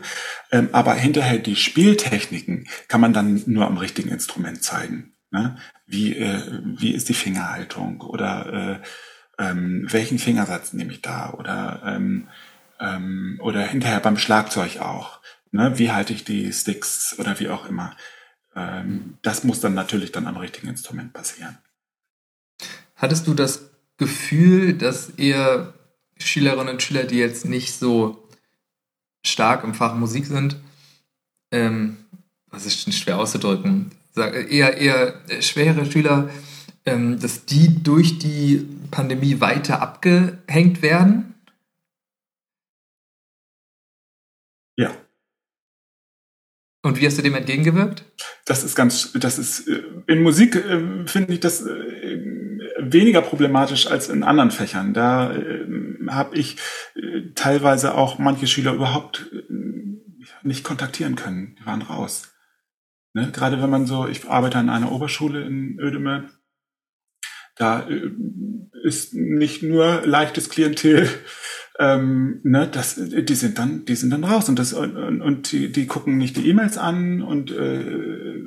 ähm, 0.52 0.70
aber 0.72 0.94
hinterher 0.94 1.40
die 1.40 1.56
Spieltechniken 1.56 2.68
kann 2.88 3.02
man 3.02 3.14
dann 3.14 3.44
nur 3.46 3.68
am 3.68 3.78
richtigen 3.78 4.10
Instrument 4.10 4.64
zeigen. 4.64 5.14
Ne? 5.32 5.58
Wie, 5.86 6.16
äh, 6.16 6.62
wie 6.64 6.94
ist 6.94 7.10
die 7.10 7.14
Fingerhaltung 7.14 8.02
oder 8.02 8.82
äh, 9.40 9.44
ähm, 9.44 9.86
welchen 9.90 10.20
Fingersatz 10.20 10.74
nehme 10.74 10.94
ich 10.94 11.02
da 11.02 11.32
oder 11.32 11.82
ähm, 11.86 12.28
ähm, 12.80 13.40
oder 13.42 13.62
hinterher 13.62 14.00
beim 14.00 14.18
Schlagzeug 14.18 14.80
auch. 14.80 15.20
Ne? 15.52 15.78
Wie 15.78 15.92
halte 15.92 16.14
ich 16.14 16.24
die 16.24 16.52
Sticks 16.54 17.16
oder 17.20 17.40
wie 17.40 17.50
auch 17.50 17.68
immer. 17.68 17.96
Ähm, 18.56 19.18
das 19.22 19.44
muss 19.44 19.60
dann 19.60 19.74
natürlich 19.74 20.12
dann 20.12 20.28
am 20.28 20.38
richtigen 20.38 20.68
Instrument 20.68 21.14
passieren. 21.14 21.58
Hattest 22.96 23.28
du 23.28 23.34
das 23.34 23.69
Gefühl, 24.00 24.74
dass 24.74 25.14
ihr 25.18 25.74
Schülerinnen 26.18 26.74
und 26.74 26.82
Schüler, 26.82 27.04
die 27.04 27.18
jetzt 27.18 27.46
nicht 27.46 27.74
so 27.74 28.28
stark 29.26 29.64
im 29.64 29.76
Fach 29.76 29.94
Musik 29.94 30.26
sind, 30.26 30.58
ähm, 31.52 31.98
was 32.48 32.66
ist 32.66 32.92
schwer 32.94 33.20
auszudrücken, 33.20 33.92
eher, 34.16 34.78
eher 34.78 35.42
schwere 35.42 35.86
Schüler, 35.86 36.30
ähm, 36.86 37.20
dass 37.20 37.46
die 37.46 37.84
durch 37.84 38.20
die 38.20 38.66
Pandemie 38.90 39.40
weiter 39.40 39.82
abgehängt 39.82 40.82
werden? 40.82 41.36
Ja. 44.78 44.96
Und 46.82 47.00
wie 47.00 47.06
hast 47.06 47.18
du 47.18 47.22
dem 47.22 47.36
entgegengewirkt? 47.36 48.06
Das 48.46 48.64
ist 48.64 48.76
ganz, 48.76 49.12
das 49.14 49.38
ist, 49.38 49.68
äh, 49.68 49.84
in 50.08 50.22
Musik 50.22 50.56
äh, 50.56 51.06
finde 51.08 51.34
ich 51.34 51.42
das 51.42 51.66
äh, 51.66 52.20
weniger 52.80 53.22
problematisch 53.22 53.88
als 53.88 54.08
in 54.08 54.24
anderen 54.24 54.52
Fächern. 54.52 54.94
Da 54.94 55.34
äh, 55.36 55.66
habe 56.08 56.38
ich 56.38 56.58
äh, 56.96 57.34
teilweise 57.36 57.96
auch 57.96 58.18
manche 58.18 58.48
Schüler 58.48 58.74
überhaupt 58.74 59.30
äh, 59.34 59.54
nicht 60.44 60.64
kontaktieren 60.64 61.16
können. 61.16 61.58
Die 61.60 61.66
waren 61.66 61.82
raus. 61.82 62.34
Ne? 63.14 63.30
Gerade 63.34 63.62
wenn 63.62 63.70
man 63.70 63.86
so, 63.86 64.08
ich 64.08 64.30
arbeite 64.30 64.58
an 64.58 64.70
einer 64.70 64.92
Oberschule 64.92 65.44
in 65.46 65.80
Ödeme, 65.80 66.30
da 67.58 67.86
ist 68.84 69.14
nicht 69.14 69.64
nur 69.64 70.02
leichtes 70.06 70.50
Klientel, 70.50 71.10
ähm, 71.80 72.42
ne, 72.44 72.68
das, 72.72 72.96
die 72.98 73.36
sind 73.36 73.58
dann, 73.58 73.86
die 73.86 73.96
sind 73.96 74.12
dann 74.12 74.24
raus 74.24 74.50
und 74.50 74.60
das 74.60 74.74
und, 74.74 75.22
und 75.22 75.52
die, 75.52 75.72
die 75.72 75.88
gucken 75.88 76.18
nicht 76.18 76.38
die 76.38 76.48
E-Mails 76.50 76.78
an 76.78 77.22
und 77.22 77.52
äh, 77.52 78.44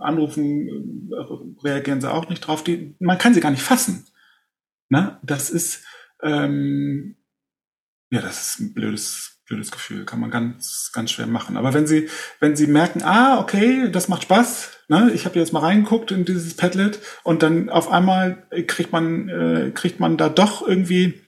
anrufen, 0.00 1.10
äh, 1.10 1.66
reagieren 1.66 2.00
sie 2.00 2.12
auch 2.12 2.28
nicht 2.28 2.40
drauf. 2.40 2.62
Die, 2.62 2.94
man 3.00 3.18
kann 3.18 3.34
sie 3.34 3.40
gar 3.40 3.50
nicht 3.50 3.62
fassen. 3.62 4.06
Ne? 4.90 5.18
Das 5.22 5.50
ist 5.50 5.82
ähm, 6.22 7.16
ja, 8.10 8.20
das 8.20 8.48
ist 8.48 8.60
ein 8.60 8.74
blödes, 8.74 9.40
blödes 9.46 9.72
Gefühl. 9.72 10.04
Kann 10.04 10.20
man 10.20 10.30
ganz, 10.30 10.92
ganz 10.92 11.10
schwer 11.10 11.26
machen. 11.26 11.56
Aber 11.56 11.74
wenn 11.74 11.86
sie, 11.86 12.08
wenn 12.38 12.54
sie 12.54 12.68
merken, 12.68 13.02
ah, 13.02 13.40
okay, 13.40 13.90
das 13.90 14.08
macht 14.08 14.22
Spaß, 14.22 14.70
ne, 14.88 15.10
ich 15.12 15.26
habe 15.26 15.38
jetzt 15.38 15.52
mal 15.52 15.60
reingeguckt 15.60 16.12
in 16.12 16.24
dieses 16.24 16.54
Padlet 16.54 17.00
und 17.24 17.42
dann 17.42 17.70
auf 17.70 17.90
einmal 17.90 18.46
kriegt 18.68 18.92
man, 18.92 19.28
äh, 19.28 19.72
kriegt 19.74 19.98
man 19.98 20.16
da 20.16 20.28
doch 20.28 20.66
irgendwie 20.66 21.23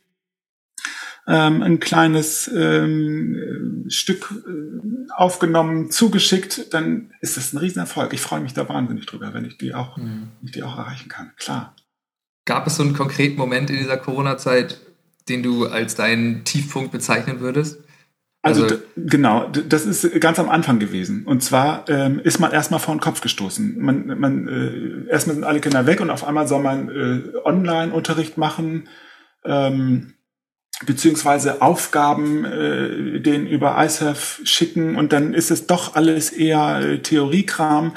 ähm, 1.29 1.63
ein 1.63 1.81
kleines 1.81 2.49
ähm, 2.55 3.85
Stück 3.89 4.33
äh, 4.47 5.11
aufgenommen, 5.13 5.91
zugeschickt, 5.91 6.73
dann 6.73 7.13
ist 7.21 7.37
das 7.37 7.53
ein 7.53 7.59
Riesenerfolg. 7.59 8.13
Ich 8.13 8.21
freue 8.21 8.41
mich 8.41 8.55
da 8.55 8.69
wahnsinnig 8.69 9.07
drüber, 9.07 9.35
wenn 9.35 9.45
ich 9.45 9.59
die 9.59 9.75
auch, 9.75 9.97
mhm. 9.97 10.29
ich 10.45 10.53
die 10.53 10.63
auch 10.63 10.79
erreichen 10.79 11.09
kann. 11.09 11.33
Klar. 11.37 11.75
Gab 12.45 12.67
es 12.67 12.77
so 12.77 12.85
einen 12.85 12.95
konkreten 12.95 13.37
Moment 13.37 13.71
in 13.71 13.77
dieser 13.77 13.97
Corona-Zeit, 13.97 14.81
den 15.29 15.43
du 15.43 15.67
als 15.67 15.97
deinen 15.97 16.45
Tiefpunkt 16.45 16.93
bezeichnen 16.93 17.41
würdest? 17.41 17.81
Also, 18.43 18.63
also 18.63 18.77
genau, 18.95 19.49
das 19.49 19.85
ist 19.85 20.21
ganz 20.21 20.39
am 20.39 20.49
Anfang 20.49 20.79
gewesen. 20.79 21.27
Und 21.27 21.43
zwar 21.43 21.89
ähm, 21.89 22.21
ist 22.21 22.39
man 22.39 22.53
erstmal 22.53 22.79
vor 22.79 22.95
den 22.95 23.01
Kopf 23.01 23.21
gestoßen. 23.21 23.81
Man, 23.81 24.07
man 24.21 24.47
äh, 24.47 25.11
erstmal 25.11 25.35
sind 25.35 25.45
alle 25.45 25.59
Kinder 25.59 25.87
weg 25.87 26.01
und 26.01 26.11
auf 26.11 26.23
einmal 26.23 26.47
soll 26.47 26.63
man 26.63 26.89
äh, 26.89 27.37
Online-Unterricht 27.45 28.39
machen. 28.39 28.89
Ähm, 29.45 30.13
beziehungsweise 30.85 31.63
Aufgaben 31.63 32.45
äh, 32.45 33.21
den 33.21 33.47
über 33.47 33.83
ISAF 33.83 34.41
schicken 34.45 34.97
und 34.97 35.13
dann 35.13 35.33
ist 35.33 35.51
es 35.51 35.67
doch 35.67 35.95
alles 35.95 36.31
eher 36.31 36.81
äh, 36.81 36.99
Theoriekram, 36.99 37.97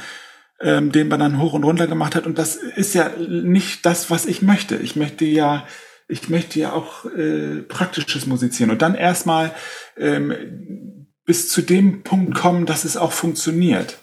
ähm, 0.61 0.91
den 0.91 1.09
man 1.09 1.19
dann 1.19 1.39
hoch 1.39 1.53
und 1.53 1.63
runter 1.63 1.87
gemacht 1.87 2.15
hat 2.15 2.25
und 2.25 2.37
das 2.37 2.55
ist 2.55 2.93
ja 2.93 3.09
nicht 3.17 3.85
das, 3.85 4.09
was 4.09 4.25
ich 4.25 4.41
möchte. 4.41 4.77
Ich 4.77 4.95
möchte 4.95 5.25
ja 5.25 5.65
ich 6.07 6.27
möchte 6.27 6.59
ja 6.59 6.73
auch 6.73 7.05
äh, 7.05 7.61
praktisches 7.61 8.25
musizieren 8.25 8.71
und 8.71 8.81
dann 8.81 8.95
erstmal 8.95 9.53
ähm, 9.95 11.05
bis 11.25 11.49
zu 11.49 11.61
dem 11.61 12.01
Punkt 12.01 12.33
kommen, 12.33 12.65
dass 12.65 12.83
es 12.83 12.97
auch 12.97 13.11
funktioniert. 13.11 13.99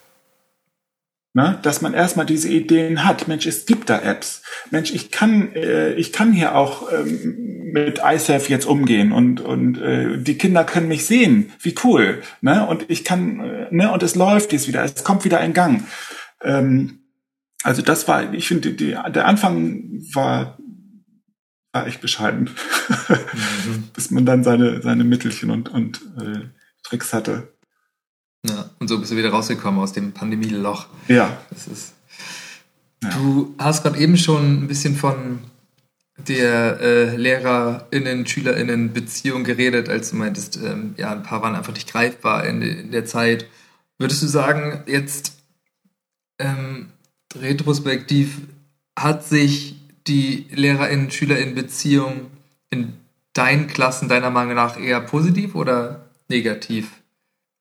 Ne? 1.37 1.59
Dass 1.61 1.83
man 1.83 1.93
erstmal 1.93 2.25
diese 2.25 2.49
Ideen 2.49 3.05
hat. 3.05 3.29
Mensch, 3.29 3.45
es 3.45 3.67
gibt 3.67 3.91
da 3.91 3.99
Apps. 3.99 4.41
Mensch, 4.71 4.91
ich 4.95 5.11
kann, 5.11 5.53
äh, 5.53 5.93
ich 5.93 6.11
kann 6.11 6.33
hier 6.33 6.55
auch 6.55 6.91
ähm, 6.91 7.73
mit 7.75 8.01
iSafe 8.03 8.49
jetzt 8.49 8.65
umgehen 8.65 9.13
und 9.13 9.43
und 9.43 9.77
äh, 9.77 10.17
die 10.17 10.39
Kinder 10.39 10.65
können 10.65 10.89
mich 10.89 11.05
sehen. 11.05 11.53
Wie 11.61 11.75
cool. 11.85 12.23
Ne? 12.41 12.67
Und 12.67 12.87
ich 12.89 13.05
kann, 13.05 13.41
äh, 13.41 13.67
ne? 13.71 13.93
Und 13.93 14.03
es 14.03 14.15
läuft 14.15 14.55
jetzt 14.55 14.67
wieder. 14.67 14.83
Es 14.83 15.05
kommt 15.05 15.27
wieder 15.27 15.43
in 15.43 15.53
Gang. 15.53 15.87
Ähm, 16.41 17.01
also 17.63 17.83
das 17.83 18.09
war, 18.09 18.33
ich 18.33 18.49
finde, 18.49 18.71
die, 18.73 18.93
der 18.93 19.27
Anfang 19.27 19.91
war 20.15 20.57
war 21.71 21.87
echt 21.87 22.01
bescheiden, 22.01 22.49
mhm. 23.09 23.91
bis 23.93 24.11
man 24.11 24.25
dann 24.25 24.43
seine 24.43 24.81
seine 24.81 25.05
Mittelchen 25.05 25.51
und 25.51 25.69
und 25.69 26.01
äh, 26.19 26.49
Tricks 26.83 27.13
hatte. 27.13 27.56
Ja, 28.45 28.71
und 28.79 28.89
so 28.89 28.99
bist 28.99 29.13
du 29.13 29.17
wieder 29.17 29.31
rausgekommen 29.31 29.81
aus 29.81 29.93
dem 29.93 30.13
Pandemieloch. 30.13 30.87
Ja. 31.09 31.37
Das 31.51 31.67
ist, 31.67 31.95
ja. 33.03 33.11
Du 33.11 33.55
hast 33.59 33.83
gerade 33.83 33.99
eben 33.99 34.17
schon 34.17 34.65
ein 34.65 34.69
bisschen 34.69 34.97
von 34.97 35.41
der 36.19 36.81
äh, 36.81 37.17
LehrerInnen, 37.17 38.27
SchülerInnen 38.27 38.93
Beziehung 38.93 39.45
geredet, 39.45 39.89
als 39.89 40.11
du 40.11 40.17
meintest, 40.17 40.57
ähm, 40.57 40.95
ja, 40.97 41.13
ein 41.13 41.23
paar 41.23 41.43
waren 41.43 41.55
einfach 41.55 41.75
nicht 41.75 41.91
greifbar 41.91 42.47
in, 42.47 42.63
in 42.63 42.91
der 42.91 43.05
Zeit. 43.05 43.47
Würdest 43.99 44.23
du 44.23 44.27
sagen, 44.27 44.83
jetzt 44.87 45.35
ähm, 46.39 46.91
retrospektiv 47.35 48.39
hat 48.99 49.25
sich 49.25 49.77
die 50.07 50.47
LehrerInnen, 50.51 51.11
SchülerInnen 51.11 51.55
Beziehung 51.55 52.31
in 52.71 52.95
deinen 53.33 53.67
Klassen 53.67 54.09
deiner 54.09 54.31
Meinung 54.31 54.55
nach 54.55 54.79
eher 54.81 55.01
positiv 55.01 55.55
oder 55.55 56.07
negativ 56.29 56.91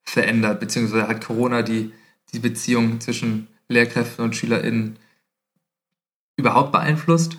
verändert, 0.06 0.60
beziehungsweise 0.60 1.08
hat 1.08 1.24
Corona 1.24 1.62
die, 1.62 1.94
die 2.34 2.39
Beziehung 2.39 3.02
zwischen 3.02 3.48
Lehrkräften 3.68 4.24
und 4.24 4.36
SchülerInnen 4.36 4.98
überhaupt 6.38 6.72
beeinflusst? 6.72 7.38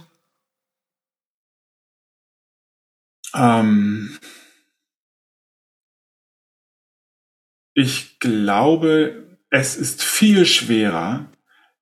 Ähm, 3.35 4.18
ich 7.74 8.18
glaube, 8.18 9.38
es 9.50 9.76
ist 9.76 10.02
viel 10.02 10.46
schwerer, 10.46 11.31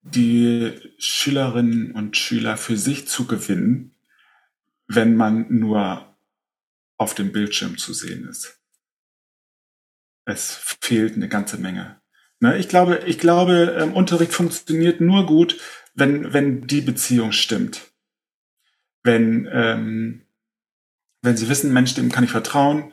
die 0.02 0.72
Schülerinnen 0.98 1.92
und 1.92 2.16
Schüler 2.16 2.56
für 2.56 2.76
sich 2.76 3.08
zu 3.08 3.26
gewinnen, 3.26 3.94
wenn 4.86 5.16
man 5.16 5.46
nur 5.48 6.14
auf 6.98 7.14
dem 7.14 7.32
Bildschirm 7.32 7.78
zu 7.78 7.94
sehen 7.94 8.28
ist. 8.28 8.63
Es 10.24 10.54
fehlt 10.80 11.16
eine 11.16 11.28
ganze 11.28 11.58
Menge. 11.58 12.00
Ne, 12.40 12.58
ich 12.58 12.68
glaube, 12.68 13.00
ich 13.06 13.18
glaube, 13.18 13.76
ähm, 13.78 13.92
Unterricht 13.92 14.32
funktioniert 14.32 15.00
nur 15.00 15.26
gut, 15.26 15.58
wenn, 15.94 16.32
wenn 16.32 16.66
die 16.66 16.80
Beziehung 16.80 17.32
stimmt. 17.32 17.92
Wenn, 19.02 19.48
ähm, 19.52 20.22
wenn 21.22 21.36
sie 21.36 21.48
wissen, 21.48 21.72
Mensch, 21.72 21.94
dem 21.94 22.10
kann 22.10 22.24
ich 22.24 22.30
vertrauen, 22.30 22.92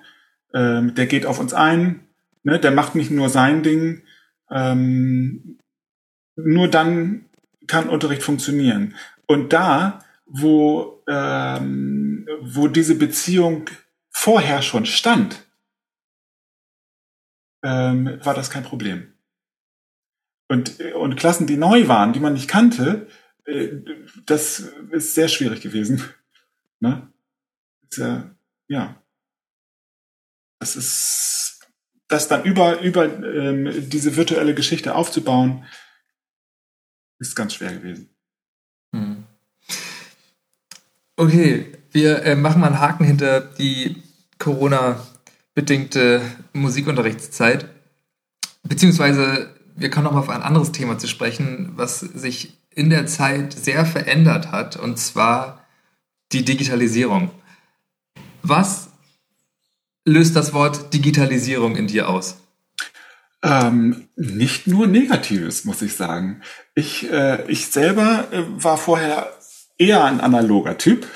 ähm, 0.54 0.94
der 0.96 1.06
geht 1.06 1.26
auf 1.26 1.40
uns 1.40 1.54
ein, 1.54 2.08
ne, 2.44 2.60
der 2.60 2.72
macht 2.72 2.96
nicht 2.96 3.12
nur 3.12 3.30
sein 3.30 3.64
Ding, 3.64 4.04
ähm, 4.50 5.58
nur 6.36 6.68
dann 6.68 7.26
kann 7.68 7.90
Unterricht 7.90 8.24
funktionieren. 8.24 8.96
Und 9.28 9.54
da, 9.54 10.04
wo, 10.26 11.04
ähm, 11.08 12.28
wo 12.42 12.68
diese 12.68 12.96
Beziehung 12.96 13.70
vorher 14.10 14.62
schon 14.62 14.86
stand, 14.86 15.46
ähm, 17.64 18.20
war 18.24 18.34
das 18.34 18.50
kein 18.50 18.64
Problem. 18.64 19.14
Und, 20.48 20.80
und 20.80 21.16
Klassen, 21.16 21.48
die 21.48 21.58
neu 21.58 21.88
waren, 21.88 22.14
die 22.14 22.20
man 22.20 22.34
nicht 22.34 22.50
kannte, 22.50 23.08
äh, 23.46 23.70
das 24.26 24.60
ist 24.92 25.16
sehr 25.16 25.28
schwierig 25.28 25.62
gewesen. 25.62 26.04
Ne? 26.80 27.12
Ist, 27.90 28.02
ja. 28.68 29.02
Das 30.60 30.76
ist, 30.76 31.60
das 32.08 32.28
dann 32.28 32.44
über, 32.44 32.82
über 32.82 33.06
ähm, 33.06 33.90
diese 33.90 34.16
virtuelle 34.16 34.54
Geschichte 34.54 34.96
aufzubauen, 34.96 35.66
ist 37.20 37.36
ganz 37.36 37.54
schwer 37.54 37.74
gewesen. 37.74 38.10
Hm. 38.94 39.24
Okay, 41.16 41.72
wir 41.92 42.24
äh, 42.24 42.36
machen 42.36 42.62
mal 42.62 42.68
einen 42.68 42.80
Haken 42.80 43.06
hinter 43.06 43.42
die 43.42 44.02
Corona-bedingte 45.56 46.22
Musikunterrichtszeit. 46.54 47.68
Beziehungsweise 48.64 49.54
wir 49.76 49.90
kommen 49.90 50.06
noch 50.06 50.14
mal 50.14 50.20
auf 50.20 50.30
ein 50.30 50.44
anderes 50.44 50.72
Thema 50.72 50.98
zu 50.98 51.08
sprechen, 51.08 51.72
was 51.76 52.00
sich 52.00 52.58
in 52.74 52.90
der 52.90 53.06
Zeit 53.06 53.54
sehr 53.54 53.86
verändert 53.86 54.52
hat, 54.52 54.78
und 54.78 54.98
zwar 54.98 55.66
die 56.32 56.46
Digitalisierung. 56.46 57.32
Was 58.44 58.90
löst 60.06 60.36
das 60.36 60.54
Wort 60.54 60.94
Digitalisierung 60.94 61.76
in 61.76 61.88
dir 61.88 62.10
aus? 62.10 62.38
Ähm, 63.44 64.08
nicht 64.16 64.68
nur 64.68 64.88
Negatives, 64.88 65.66
muss 65.66 65.82
ich 65.82 65.96
sagen. 65.96 66.42
Ich, 66.76 67.12
äh, 67.12 67.44
ich 67.48 67.68
selber 67.68 68.28
äh, 68.32 68.44
war 68.64 68.78
vorher 68.78 69.34
eher 69.78 70.04
ein 70.04 70.22
analoger 70.22 70.78
Typ, 70.78 71.08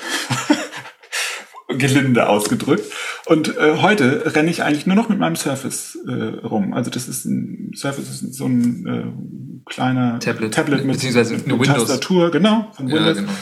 gelinde 1.68 2.28
ausgedrückt. 2.28 2.92
Und 3.26 3.56
äh, 3.56 3.78
heute 3.82 4.22
renne 4.36 4.50
ich 4.50 4.62
eigentlich 4.62 4.86
nur 4.86 4.94
noch 4.94 5.08
mit 5.08 5.18
meinem 5.18 5.34
Surface 5.34 5.98
äh, 6.06 6.46
rum. 6.46 6.74
Also 6.74 6.90
das 6.90 7.08
ist 7.08 7.24
ein 7.24 7.72
Surface 7.74 8.08
ist 8.08 8.34
so 8.34 8.46
ein 8.46 8.86
äh, 8.86 9.68
kleiner 9.68 10.20
Tablet, 10.20 10.54
Tablet 10.54 10.84
mit, 10.84 10.94
beziehungsweise 10.94 11.34
eine 11.34 11.58
Windows. 11.58 11.88
Tastatur, 11.88 12.30
genau, 12.30 12.70
von 12.72 12.86
Windows. 12.86 13.16
Ja, 13.16 13.22
genau. 13.22 13.32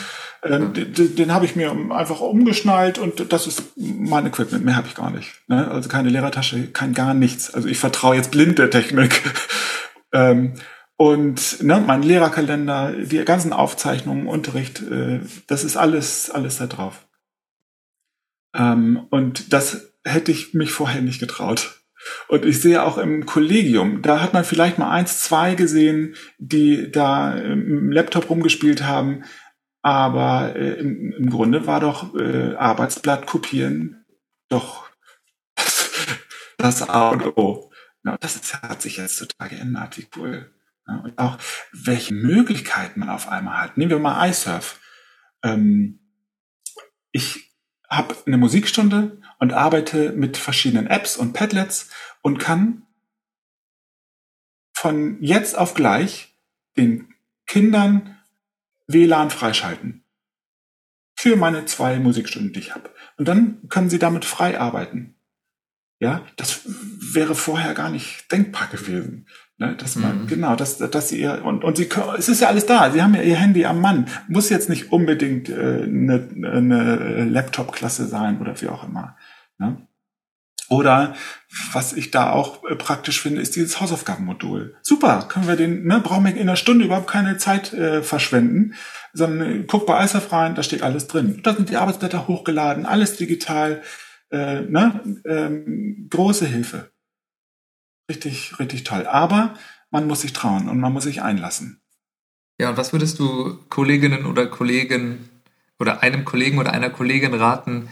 Ähm, 0.43 0.73
ja. 0.75 0.85
Den, 0.85 1.17
den 1.17 1.35
habe 1.35 1.45
ich 1.45 1.55
mir 1.55 1.71
einfach 1.91 2.21
umgeschnallt 2.21 2.99
und 2.99 3.31
das 3.31 3.47
ist 3.47 3.63
mein 3.77 4.25
Equipment. 4.25 4.65
Mehr 4.65 4.77
habe 4.77 4.89
ich 4.89 4.95
gar 4.95 5.11
nicht. 5.11 5.35
Ne? 5.49 5.71
Also 5.71 5.91
keine 5.91 6.09
Lehrertasche, 6.09 6.69
kein 6.69 6.95
gar 6.95 7.13
nichts. 7.13 7.53
Also 7.53 7.69
ich 7.69 7.79
vertraue 7.79 8.17
jetzt 8.17 8.31
blind 8.31 8.59
der 8.59 8.71
Technik. 8.71 9.23
ähm, 10.13 10.55
und 10.97 11.63
ne, 11.63 11.83
mein 11.87 12.03
Lehrerkalender, 12.03 12.93
die 12.93 13.23
ganzen 13.25 13.53
Aufzeichnungen, 13.53 14.29
Unterricht, 14.29 14.81
äh, 14.81 15.21
das 15.47 15.63
ist 15.63 15.77
alles, 15.77 16.31
alles 16.31 16.57
da 16.57 16.67
drauf. 16.67 17.05
Ähm, 18.55 19.07
und 19.11 19.53
das 19.53 19.95
hätte 20.05 20.31
ich 20.31 20.55
mich 20.55 20.73
vorher 20.73 21.03
nicht 21.03 21.21
getraut. 21.21 21.81
Und 22.29 22.45
ich 22.45 22.61
sehe 22.61 22.83
auch 22.83 22.99
im 22.99 23.25
Kollegium, 23.25 24.03
da 24.03 24.21
hat 24.21 24.35
man 24.35 24.45
vielleicht 24.45 24.79
mal 24.79 24.91
eins, 24.91 25.21
zwei 25.21 25.55
gesehen, 25.55 26.15
die 26.39 26.91
da 26.91 27.35
im 27.35 27.91
Laptop 27.91 28.29
rumgespielt 28.29 28.83
haben. 28.85 29.25
Aber 29.83 30.55
äh, 30.57 30.75
im, 30.75 31.13
im, 31.13 31.31
Grunde 31.31 31.67
war 31.67 31.81
doch 31.81 32.15
äh, 32.15 32.55
Arbeitsblatt 32.55 33.27
kopieren 33.27 34.05
doch 34.49 34.89
das 36.59 36.89
A 36.89 37.11
und 37.11 37.37
O. 37.37 37.71
Ja, 38.05 38.17
das 38.19 38.37
ist, 38.37 38.63
hat 38.63 38.83
sich 38.83 38.99
jetzt 38.99 39.19
total 39.19 39.49
geändert, 39.49 39.99
wie 39.99 40.07
cool. 40.17 40.51
Ja, 40.87 40.97
und 40.99 41.19
auch 41.19 41.39
welche 41.73 42.15
Möglichkeiten 42.15 43.01
man 43.01 43.09
auf 43.09 43.29
einmal 43.29 43.63
hat. 43.63 43.77
Nehmen 43.77 43.91
wir 43.91 43.99
mal 43.99 44.29
iSurf. 44.29 44.81
Ähm, 45.43 46.01
ich 47.13 47.44
habe 47.97 48.17
eine 48.27 48.39
Musikstunde 48.39 49.21
und 49.39 49.53
arbeite 49.53 50.13
mit 50.13 50.37
verschiedenen 50.37 50.87
Apps 50.87 51.17
und 51.17 51.33
Padlets 51.33 51.91
und 52.23 52.39
kann 52.39 52.87
von 54.73 55.23
jetzt 55.23 55.57
auf 55.57 55.75
gleich 55.75 56.37
den 56.77 57.15
Kindern 57.47 58.19
WLAN 58.87 59.31
freischalten. 59.31 60.05
Für 61.17 61.37
meine 61.37 61.65
zwei 61.65 61.99
Musikstunden, 61.99 62.53
die 62.53 62.61
ich 62.61 62.75
habe. 62.75 62.91
Und 63.17 63.29
dann 63.29 63.69
können 63.69 63.89
sie 63.89 63.99
damit 63.99 64.25
frei 64.25 64.59
arbeiten. 64.59 65.14
Ja, 66.05 66.21
das 66.37 66.61
wäre 66.67 67.35
vorher 67.35 67.73
gar 67.73 67.89
nicht 67.89 68.31
denkbar 68.31 68.69
gewesen. 68.71 69.27
Ne, 69.57 69.75
dass 69.79 69.97
man, 69.97 70.23
mhm. 70.23 70.27
genau, 70.27 70.55
dass, 70.55 70.77
dass 70.77 71.09
sie 71.09 71.23
ihr, 71.23 71.43
und, 71.43 71.65
und 71.65 71.79
sie, 71.79 71.89
es 72.19 72.29
ist 72.29 72.43
ja 72.43 72.49
alles 72.49 72.67
da, 72.67 72.91
sie 72.91 73.01
haben 73.01 73.15
ja 73.15 73.23
ihr 73.23 73.37
Handy 73.37 73.65
am 73.65 73.81
Mann. 73.81 74.09
Muss 74.29 74.51
jetzt 74.51 74.69
nicht 74.69 74.93
unbedingt 74.93 75.49
äh, 75.49 75.85
eine, 75.85 76.29
eine 76.45 77.25
Laptop-Klasse 77.25 78.07
sein 78.07 78.39
oder 78.39 78.61
wie 78.61 78.69
auch 78.69 78.87
immer. 78.87 79.17
Ne? 79.57 79.79
Oder 80.69 81.15
was 81.73 81.95
ich 81.95 82.11
da 82.11 82.33
auch 82.33 82.65
äh, 82.65 82.75
praktisch 82.75 83.23
finde, 83.23 83.41
ist 83.41 83.57
dieses 83.57 83.81
Hausaufgabenmodul. 83.81 84.77
Super, 84.83 85.27
können 85.27 85.49
wir 85.49 85.57
den, 85.57 85.87
ne, 85.87 86.01
brauchen 86.01 86.25
wir 86.25 86.33
in 86.33 86.41
einer 86.41 86.57
Stunde 86.57 86.85
überhaupt 86.85 87.09
keine 87.09 87.39
Zeit 87.39 87.73
äh, 87.73 88.03
verschwenden, 88.03 88.75
sondern 89.15 89.61
äh, 89.61 89.65
guck 89.67 89.87
bei 89.87 90.05
ISAF 90.05 90.33
rein, 90.33 90.55
da 90.55 90.63
steht 90.63 90.83
alles 90.83 91.07
drin. 91.07 91.41
Da 91.43 91.55
sind 91.55 91.71
die 91.71 91.77
Arbeitsblätter 91.77 92.29
hochgeladen, 92.29 92.85
alles 92.85 93.17
digital, 93.17 93.81
äh, 94.35 94.63
ne, 94.63 95.01
ähm, 95.25 96.09
große 96.11 96.47
Hilfe. 96.47 96.91
Richtig, 98.11 98.59
richtig 98.59 98.85
toll. 98.85 99.07
Aber 99.07 99.55
man 99.91 100.07
muss 100.07 100.23
sich 100.23 100.33
trauen 100.33 100.69
und 100.69 100.81
man 100.81 100.93
muss 100.93 101.05
sich 101.05 101.23
einlassen. 101.23 101.81
Ja, 102.59 102.71
und 102.71 102.77
was 102.77 102.93
würdest 102.93 103.19
du 103.19 103.59
Kolleginnen 103.69 104.27
oder 104.27 104.47
Kollegen 104.47 105.29
oder 105.79 106.03
einem 106.03 106.25
Kollegen 106.25 106.59
oder 106.59 106.73
einer 106.73 106.91
Kollegin 106.91 107.35
raten, 107.35 107.89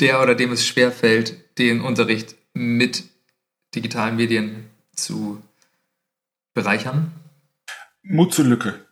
der 0.00 0.22
oder 0.22 0.34
dem 0.34 0.52
es 0.52 0.66
schwerfällt, 0.66 1.58
den 1.58 1.80
Unterricht 1.80 2.36
mit 2.52 3.04
digitalen 3.74 4.16
Medien 4.16 4.68
zu 4.94 5.42
bereichern? 6.54 7.12
Mut 8.02 8.34
zur 8.34 8.44
Lücke. 8.44 8.86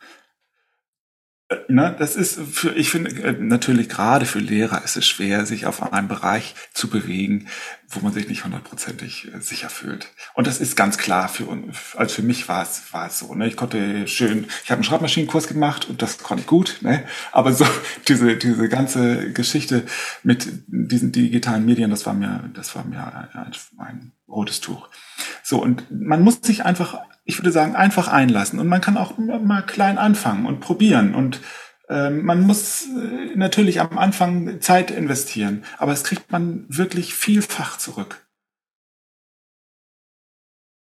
Ne, 1.69 1.95
das 1.97 2.17
ist 2.17 2.41
für, 2.41 2.73
ich 2.73 2.91
finde, 2.91 3.11
äh, 3.23 3.33
natürlich 3.39 3.89
gerade 3.89 4.27
für 4.27 4.41
Lehrer 4.41 4.83
ist 4.83 4.97
es 4.97 5.07
schwer, 5.07 5.47
sich 5.47 5.65
auf 5.67 5.81
einem 5.93 6.09
Bereich 6.09 6.57
zu 6.73 6.91
bewegen, 6.91 7.47
wo 7.89 8.01
man 8.01 8.13
sich 8.13 8.29
nicht 8.29 8.45
hundertprozentig 8.45 9.33
äh, 9.33 9.41
sicher 9.41 9.71
fühlt. 9.71 10.09
Und 10.35 10.49
das 10.49 10.61
ist 10.61 10.75
ganz 10.75 10.99
klar 10.99 11.29
für 11.29 11.45
uns, 11.45 11.95
also 11.95 12.17
für 12.17 12.23
mich 12.23 12.49
war 12.49 12.65
es, 12.65 12.93
war 12.93 13.07
es 13.07 13.21
so, 13.21 13.33
ne? 13.37 13.47
Ich 13.47 13.57
konnte 13.57 14.09
schön, 14.09 14.47
ich 14.65 14.73
habe 14.73 14.79
einen 14.79 14.85
Schreibmaschinenkurs 14.85 15.47
gemacht 15.47 15.89
und 15.89 16.03
das 16.03 16.19
konnte 16.19 16.41
ich 16.41 16.49
gut, 16.49 16.79
ne? 16.81 17.05
Aber 17.31 17.53
so, 17.53 17.65
diese, 18.09 18.37
diese 18.37 18.69
ganze 18.69 19.33
Geschichte 19.33 19.85
mit 20.25 20.49
diesen 20.67 21.13
digitalen 21.13 21.65
Medien, 21.65 21.91
das 21.91 22.07
war 22.07 22.15
mir, 22.15 22.51
das 22.55 22.75
war 22.75 22.85
mir 22.85 23.07
ein, 23.35 23.53
ein 23.79 24.13
rotes 24.27 24.61
Tuch. 24.61 24.89
So, 25.45 25.63
und 25.63 25.85
man 25.93 26.23
muss 26.23 26.41
sich 26.43 26.65
einfach 26.65 26.99
ich 27.27 27.39
würde 27.39 27.53
sagen, 27.53 27.75
einfach 27.75 28.09
einlassen. 28.09 28.61
Und 28.61 28.69
man 28.69 28.81
kann 28.81 28.97
auch 28.97 29.19
mal 29.19 29.63
klein 29.63 29.99
anfangen 29.99 30.47
und 30.47 30.61
probieren. 30.61 31.15
Und 31.15 31.41
äh, 31.89 32.09
man 32.09 32.41
muss 32.41 32.87
äh, 32.87 33.35
natürlich 33.35 33.81
am 33.81 33.99
Anfang 33.99 34.61
Zeit 34.61 34.93
investieren, 34.93 35.65
aber 35.77 35.93
es 35.93 36.05
kriegt 36.05 36.31
man 36.31 36.65
wirklich 36.69 37.15
vielfach 37.15 37.79
zurück. 37.79 38.25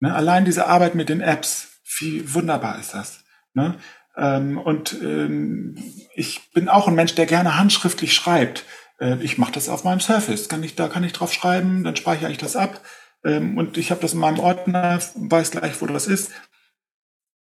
Ne? 0.00 0.12
Allein 0.14 0.46
diese 0.46 0.66
Arbeit 0.66 0.94
mit 0.94 1.10
den 1.10 1.20
Apps, 1.20 1.80
wie 1.98 2.32
wunderbar 2.32 2.78
ist 2.78 2.94
das. 2.94 3.24
Ne? 3.52 3.76
Ähm, 4.16 4.56
und 4.56 4.94
ähm, 5.02 5.76
ich 6.14 6.50
bin 6.52 6.70
auch 6.70 6.88
ein 6.88 6.94
Mensch, 6.94 7.14
der 7.14 7.26
gerne 7.26 7.58
handschriftlich 7.58 8.14
schreibt. 8.14 8.64
Äh, 8.98 9.22
ich 9.22 9.36
mache 9.36 9.52
das 9.52 9.68
auf 9.68 9.84
meinem 9.84 10.00
Surface. 10.00 10.48
Kann 10.48 10.62
ich, 10.62 10.76
da 10.76 10.88
kann 10.88 11.04
ich 11.04 11.12
drauf 11.12 11.32
schreiben, 11.32 11.84
dann 11.84 11.96
speichere 11.96 12.30
ich 12.30 12.38
das 12.38 12.56
ab 12.56 12.80
ähm, 13.24 13.56
und 13.58 13.76
ich 13.76 13.90
habe 13.90 14.00
das 14.00 14.14
in 14.14 14.20
meinem 14.20 14.38
Ordner, 14.38 15.00
weiß 15.14 15.50
gleich, 15.52 15.80
wo 15.80 15.86
das 15.86 16.06
ist. 16.06 16.32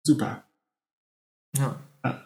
Super. 0.02 0.44
Ja. 1.56 1.80
ja. 2.04 2.24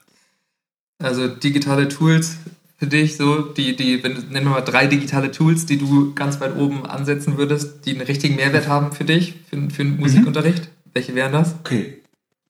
Also 0.99 1.29
digitale 1.29 1.89
Tools 1.89 2.39
für 2.77 2.87
dich 2.87 3.17
so, 3.17 3.41
die, 3.41 3.77
die, 3.77 4.03
wenn, 4.03 4.13
nennen 4.13 4.47
wir 4.47 4.51
mal 4.51 4.61
drei 4.61 4.87
digitale 4.87 5.31
Tools, 5.31 5.67
die 5.67 5.79
du 5.79 6.15
ganz 6.15 6.41
weit 6.41 6.57
oben 6.57 6.87
ansetzen 6.87 7.39
würdest, 7.39 7.87
die 7.87 7.93
einen 7.93 8.03
richtigen 8.03 8.37
Mehrwert 8.37 8.69
haben 8.69 8.93
für 8.93 9.05
dich, 9.05 9.35
für, 9.49 9.71
für 9.71 9.85
den 9.85 9.99
Musikunterricht? 9.99 10.65
Mhm. 10.65 10.91
Welche 10.93 11.15
wären 11.15 11.33
das? 11.33 11.55
Okay, 11.61 12.03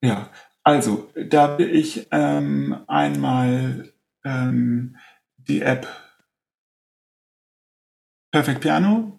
ja. 0.03 0.29
Also, 0.63 1.11
da 1.15 1.59
will 1.59 1.71
ich 1.75 2.07
ähm, 2.11 2.77
einmal 2.87 3.93
ähm, 4.25 4.97
die 5.37 5.61
App 5.61 5.87
Perfect 8.33 8.63
Piano 8.63 9.14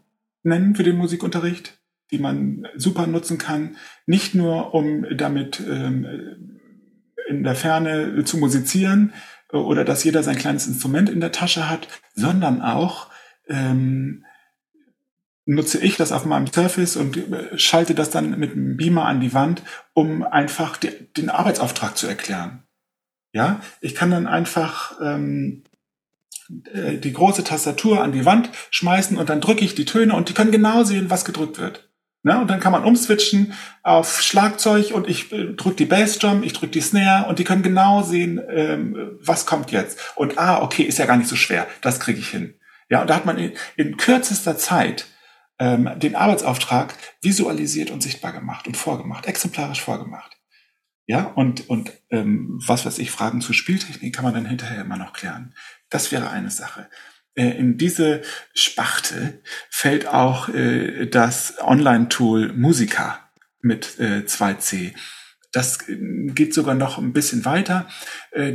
nennen 0.46 0.76
für 0.76 0.84
den 0.84 0.98
Musikunterricht, 0.98 1.80
die 2.12 2.20
man 2.20 2.68
super 2.76 3.08
nutzen 3.08 3.38
kann. 3.38 3.78
Nicht 4.06 4.36
nur, 4.36 4.74
um 4.74 5.06
damit 5.18 5.60
ähm, 5.60 6.50
in 7.28 7.44
der 7.44 7.56
Ferne 7.56 8.24
zu 8.24 8.38
musizieren 8.38 9.14
oder 9.52 9.84
dass 9.84 10.04
jeder 10.04 10.24
sein 10.24 10.38
kleines 10.38 10.68
Instrument 10.68 11.10
in 11.10 11.20
der 11.20 11.32
Tasche 11.32 11.70
hat, 11.70 11.88
sondern 12.14 12.62
auch 12.62 13.10
ähm, 13.48 14.26
nutze 15.46 15.80
ich 15.80 15.96
das 15.96 16.12
auf 16.12 16.26
meinem 16.26 16.48
Surface 16.48 16.96
und 16.96 17.18
äh, 17.18 17.58
schalte 17.58 17.96
das 17.96 18.10
dann 18.10 18.38
mit 18.40 18.54
einem 18.54 18.78
Beamer 18.78 19.06
an 19.06 19.22
die 19.22 19.34
Wand, 19.34 19.62
um 19.94 20.24
einfach 20.24 20.78
die, 20.78 20.90
den 21.18 21.30
Arbeitsauftrag 21.30 21.98
zu 21.98 22.08
erklären. 22.08 22.64
Ja, 23.32 23.60
ich 23.82 23.96
kann 23.96 24.12
dann 24.12 24.28
einfach 24.28 25.00
ähm, 25.02 25.64
äh, 25.74 25.75
die 26.50 27.14
große 27.14 27.44
Tastatur 27.44 28.04
an 28.04 28.12
die 28.12 28.26
Wand 28.26 28.50
schmeißen 28.72 29.18
und 29.18 29.30
dann 29.30 29.42
drücke 29.42 29.66
ich 29.66 29.76
die 29.76 29.86
Töne 29.86 30.16
und 30.16 30.30
die 30.30 30.34
können 30.34 30.52
genau 30.52 30.84
sehen, 30.84 31.10
was 31.10 31.26
gedrückt 31.26 31.58
wird. 31.58 31.90
Ne? 32.26 32.42
Und 32.42 32.50
dann 32.50 32.60
kann 32.60 32.72
man 32.72 32.84
umswitchen 32.84 33.54
auf 33.84 34.22
Schlagzeug 34.22 34.92
und 34.92 35.08
ich 35.08 35.32
äh, 35.32 35.54
drücke 35.54 35.76
die 35.76 35.86
Bassdrum, 35.86 36.42
ich 36.42 36.54
drücke 36.54 36.72
die 36.72 36.82
Snare 36.82 37.28
und 37.30 37.38
die 37.38 37.44
können 37.44 37.62
genau 37.62 38.02
sehen, 38.02 38.42
ähm, 38.50 39.18
was 39.22 39.46
kommt 39.46 39.72
jetzt. 39.72 40.00
Und 40.16 40.40
ah, 40.40 40.64
okay, 40.64 40.82
ist 40.82 40.98
ja 40.98 41.06
gar 41.06 41.18
nicht 41.18 41.30
so 41.30 41.36
schwer, 41.36 41.68
das 41.82 42.00
kriege 42.00 42.20
ich 42.20 42.30
hin. 42.30 42.56
Ja, 42.90 43.02
und 43.02 43.12
da 43.12 43.16
hat 43.16 43.28
man 43.28 43.38
in, 43.38 43.54
in 43.78 43.98
kürzester 43.98 44.58
Zeit 44.58 45.06
ähm, 45.60 45.88
den 45.98 46.16
Arbeitsauftrag 46.16 46.96
visualisiert 47.22 47.92
und 47.92 48.02
sichtbar 48.02 48.34
gemacht 48.34 48.66
und 48.68 48.76
vorgemacht, 48.76 49.28
exemplarisch 49.28 49.82
vorgemacht. 49.82 50.36
Ja, 51.08 51.26
und, 51.26 51.70
und 51.70 51.94
ähm, 52.10 52.60
was 52.66 52.88
weiß 52.88 52.98
ich, 52.98 53.12
Fragen 53.12 53.42
zur 53.42 53.54
Spieltechnik 53.54 54.16
kann 54.16 54.26
man 54.26 54.34
dann 54.34 54.48
hinterher 54.48 54.82
immer 54.82 54.98
noch 54.98 55.14
klären. 55.14 55.54
Das 55.90 56.12
wäre 56.12 56.30
eine 56.30 56.52
Sache. 56.52 56.88
Äh, 57.36 57.58
in 57.58 57.78
diese 57.78 58.22
Sparte 58.54 59.42
fällt 59.70 60.08
auch 60.08 60.50
äh, 60.50 61.06
das 61.08 61.56
Online-Tool 61.60 62.54
Musica 62.54 63.30
mit 63.62 64.00
äh, 64.00 64.24
2C. 64.26 64.94
Das 65.52 65.88
äh, 65.90 65.98
geht 66.34 66.54
sogar 66.54 66.76
noch 66.76 66.98
ein 66.98 67.14
bisschen 67.14 67.46
weiter, 67.46 67.88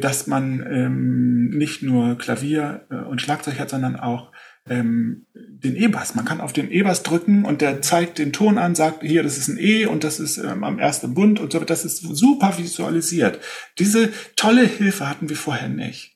dass 0.01 0.27
man 0.27 0.61
ähm, 0.71 1.51
nicht 1.51 1.83
nur 1.83 2.19
Klavier 2.19 2.87
und 3.09 3.23
Schlagzeug 3.23 3.59
hat, 3.59 3.71
sondern 3.71 3.97
auch 3.97 4.33
ähm, 4.69 5.27
den 5.35 5.77
E-Bass. 5.77 6.15
Man 6.15 6.25
kann 6.25 6.41
auf 6.41 6.53
den 6.53 6.71
E-Bass 6.71 7.03
drücken 7.03 7.45
und 7.45 7.61
der 7.61 7.81
zeigt 7.83 8.19
den 8.19 8.33
Ton 8.33 8.59
an, 8.59 8.75
sagt 8.75 9.03
hier, 9.03 9.23
das 9.23 9.39
ist 9.39 9.49
ein 9.49 9.59
E 9.59 9.87
und 9.87 10.05
das 10.05 10.21
ist 10.21 10.39
ähm, 10.39 10.65
am 10.65 10.79
ersten 10.79 11.15
Bund 11.15 11.41
und 11.41 11.53
so. 11.53 11.61
Das 11.61 11.85
ist 11.85 11.99
super 12.03 12.59
visualisiert. 12.59 13.41
Diese 13.79 14.11
tolle 14.37 14.67
Hilfe 14.67 15.09
hatten 15.09 15.29
wir 15.29 15.37
vorher 15.37 15.69
nicht. 15.69 16.10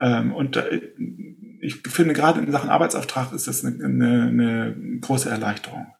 Ähm, 0.00 0.34
und 0.34 0.56
äh, 0.56 0.92
ich 1.60 1.82
finde, 1.88 2.14
gerade 2.14 2.40
in 2.40 2.52
Sachen 2.52 2.70
Arbeitsauftrag 2.70 3.32
ist 3.32 3.48
das 3.48 3.64
eine, 3.64 3.84
eine, 3.84 4.22
eine 4.28 5.00
große 5.00 5.28
Erleichterung. 5.28 5.92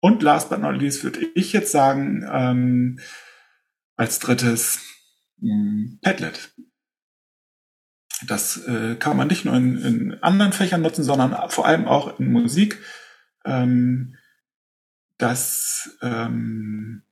Und 0.00 0.22
last 0.22 0.50
but 0.50 0.60
not 0.60 0.76
least 0.76 1.02
würde 1.02 1.26
ich 1.34 1.52
jetzt 1.52 1.72
sagen, 1.72 2.24
ähm, 2.30 3.00
als 3.96 4.18
drittes 4.18 4.80
mh, 5.38 5.98
Padlet. 6.02 6.54
Das 8.26 8.66
äh, 8.66 8.96
kann 8.96 9.16
man 9.16 9.28
nicht 9.28 9.44
nur 9.44 9.54
in, 9.54 9.76
in, 9.78 10.22
anderen 10.22 10.52
Fächern 10.52 10.82
nutzen, 10.82 11.04
sondern 11.04 11.50
vor 11.50 11.66
allem 11.66 11.86
auch 11.86 12.18
in 12.18 12.32
Musik. 12.32 12.80
Ähm, 13.44 14.16
das 15.18 15.98
ähm, 16.02 17.02
äh, 17.02 17.05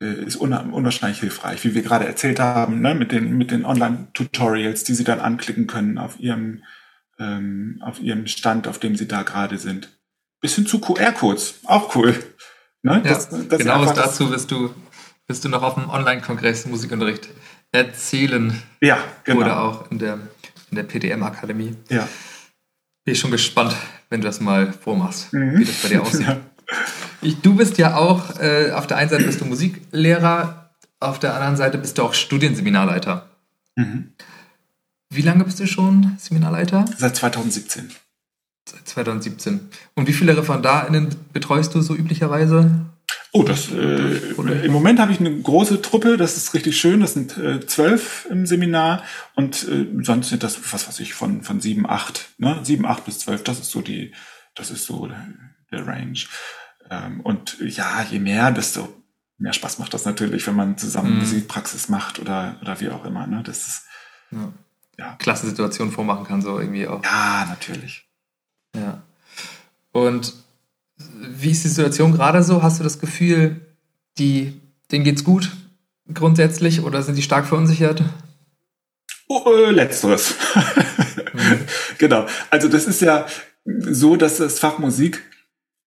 ist 0.00 0.36
unwahrscheinlich 0.36 1.20
hilfreich, 1.20 1.64
wie 1.64 1.74
wir 1.74 1.82
gerade 1.82 2.06
erzählt 2.06 2.40
haben, 2.40 2.80
ne, 2.80 2.94
mit 2.94 3.12
den, 3.12 3.36
mit 3.36 3.50
den 3.50 3.66
Online-Tutorials, 3.66 4.84
die 4.84 4.94
Sie 4.94 5.04
dann 5.04 5.20
anklicken 5.20 5.66
können 5.66 5.98
auf 5.98 6.18
Ihrem, 6.18 6.64
ähm, 7.18 7.82
auf 7.84 8.00
Ihrem 8.00 8.26
Stand, 8.26 8.66
auf 8.66 8.78
dem 8.78 8.96
Sie 8.96 9.06
da 9.06 9.22
gerade 9.22 9.58
sind. 9.58 9.90
Bis 10.40 10.54
hin 10.54 10.66
zu 10.66 10.80
QR-Codes, 10.80 11.60
auch 11.66 11.94
cool. 11.94 12.14
Ne? 12.82 13.02
Ja, 13.04 13.10
das, 13.10 13.28
das 13.28 13.58
genau 13.58 13.84
dazu 13.84 14.30
wirst 14.30 14.50
du, 14.50 14.74
wirst 15.26 15.44
du 15.44 15.50
noch 15.50 15.62
auf 15.62 15.74
dem 15.74 15.90
Online-Kongress 15.90 16.64
Musikunterricht 16.64 17.28
erzählen. 17.70 18.54
Ja, 18.80 18.98
genau. 19.24 19.40
Oder 19.40 19.62
auch 19.62 19.90
in 19.90 19.98
der, 19.98 20.14
in 20.70 20.76
der 20.76 20.84
PDM-Akademie. 20.84 21.76
Ja. 21.90 22.08
Bin 23.04 23.12
ich 23.12 23.20
schon 23.20 23.30
gespannt, 23.30 23.76
wenn 24.08 24.22
du 24.22 24.26
das 24.26 24.40
mal 24.40 24.72
vormachst, 24.72 25.32
mhm. 25.34 25.58
wie 25.58 25.64
das 25.64 25.82
bei 25.82 25.88
dir 25.88 26.02
aussieht. 26.02 26.26
Ja. 26.26 26.38
Ich, 27.22 27.40
du 27.40 27.54
bist 27.54 27.78
ja 27.78 27.96
auch, 27.96 28.38
äh, 28.40 28.72
auf 28.72 28.86
der 28.86 28.96
einen 28.96 29.10
Seite 29.10 29.24
bist 29.24 29.40
du 29.40 29.44
Musiklehrer, 29.44 30.70
auf 31.00 31.18
der 31.18 31.34
anderen 31.34 31.56
Seite 31.56 31.78
bist 31.78 31.98
du 31.98 32.02
auch 32.02 32.14
Studienseminarleiter. 32.14 33.28
Mhm. 33.76 34.12
Wie 35.10 35.22
lange 35.22 35.44
bist 35.44 35.58
du 35.60 35.66
schon 35.66 36.16
Seminarleiter? 36.18 36.84
Seit 36.96 37.16
2017. 37.16 37.90
Seit 38.64 38.88
2017. 38.88 39.68
Und 39.94 40.06
wie 40.06 40.12
viele 40.12 40.36
ReferendarInnen 40.36 41.08
betreust 41.32 41.74
du 41.74 41.80
so 41.80 41.94
üblicherweise? 41.94 42.70
Oh, 43.32 43.42
das 43.44 43.70
äh, 43.70 44.64
im 44.64 44.72
Moment 44.72 44.98
habe 44.98 45.12
ich 45.12 45.20
eine 45.20 45.32
große 45.40 45.82
Truppe, 45.82 46.16
das 46.16 46.36
ist 46.36 46.52
richtig 46.52 46.78
schön. 46.78 47.00
Das 47.00 47.14
sind 47.14 47.36
äh, 47.38 47.64
zwölf 47.64 48.26
im 48.28 48.44
Seminar 48.46 49.04
und 49.36 49.68
äh, 49.68 49.86
sonst 50.02 50.30
sind 50.30 50.42
das, 50.42 50.58
was 50.72 50.88
weiß 50.88 51.00
ich, 51.00 51.14
von, 51.14 51.42
von 51.42 51.60
sieben, 51.60 51.88
acht, 51.88 52.30
ne? 52.38 52.60
Sieben, 52.62 52.86
acht 52.86 53.04
bis 53.04 53.20
zwölf, 53.20 53.44
das 53.44 53.60
ist 53.60 53.70
so 53.70 53.82
die, 53.82 54.12
das 54.56 54.70
ist 54.70 54.84
so 54.84 55.08
der 55.70 55.86
Range. 55.86 56.18
Ähm, 56.90 57.20
und 57.20 57.58
ja, 57.60 58.02
je 58.02 58.18
mehr, 58.18 58.50
desto 58.50 58.88
mehr 59.38 59.52
Spaß 59.52 59.78
macht 59.78 59.94
das 59.94 60.04
natürlich, 60.04 60.46
wenn 60.46 60.56
man 60.56 60.76
zusammen 60.76 61.14
mhm. 61.14 61.18
Musikpraxis 61.20 61.88
macht 61.88 62.18
oder, 62.18 62.56
oder 62.60 62.80
wie 62.80 62.90
auch 62.90 63.04
immer. 63.04 63.26
Ne? 63.26 63.42
Das 63.44 63.66
ist, 63.66 63.82
ja. 64.30 64.52
ja. 64.98 65.16
Klassensituation 65.18 65.92
vormachen 65.92 66.26
kann, 66.26 66.42
so 66.42 66.58
irgendwie 66.58 66.86
auch. 66.86 67.02
Ja, 67.04 67.46
natürlich. 67.48 68.06
Ja. 68.76 69.02
Und 69.92 70.34
wie 70.96 71.50
ist 71.50 71.64
die 71.64 71.68
Situation 71.68 72.12
gerade 72.12 72.42
so? 72.42 72.62
Hast 72.62 72.78
du 72.78 72.84
das 72.84 72.98
Gefühl, 72.98 73.60
die, 74.18 74.60
denen 74.90 75.04
geht's 75.04 75.24
gut 75.24 75.50
grundsätzlich 76.14 76.82
oder 76.82 77.02
sind 77.02 77.16
die 77.16 77.22
stark 77.22 77.46
verunsichert? 77.46 78.02
Oh, 79.28 79.44
äh, 79.52 79.70
letzteres. 79.70 80.34
mhm. 81.32 81.60
Genau. 81.98 82.26
Also 82.48 82.68
das 82.68 82.86
ist 82.86 83.02
ja 83.02 83.26
so, 83.64 84.16
dass 84.16 84.38
das 84.38 84.58
Fach 84.58 84.78
Musik 84.78 85.22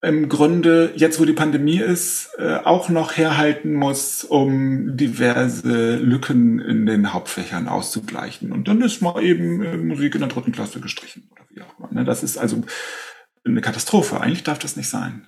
im 0.04 0.28
Grunde, 0.28 0.92
jetzt 0.96 1.18
wo 1.18 1.24
die 1.24 1.32
Pandemie 1.32 1.78
ist, 1.78 2.30
äh, 2.38 2.56
auch 2.56 2.90
noch 2.90 3.16
herhalten 3.16 3.72
muss, 3.72 4.22
um 4.22 4.96
diverse 4.96 5.96
Lücken 5.96 6.60
in 6.60 6.84
den 6.84 7.14
Hauptfächern 7.14 7.68
auszugleichen. 7.68 8.52
Und 8.52 8.68
dann 8.68 8.82
ist 8.82 9.00
mal 9.00 9.22
eben 9.22 9.62
äh, 9.62 9.78
Musik 9.78 10.14
in 10.14 10.20
der 10.20 10.28
dritten 10.28 10.52
Klasse 10.52 10.80
gestrichen 10.80 11.30
oder 11.32 11.42
wie 11.48 11.62
auch 11.62 11.78
immer. 11.78 11.88
Ne? 11.90 12.04
Das 12.04 12.22
ist 12.22 12.36
also 12.36 12.62
eine 13.44 13.62
Katastrophe. 13.62 14.20
Eigentlich 14.20 14.42
darf 14.42 14.58
das 14.58 14.76
nicht 14.76 14.90
sein. 14.90 15.26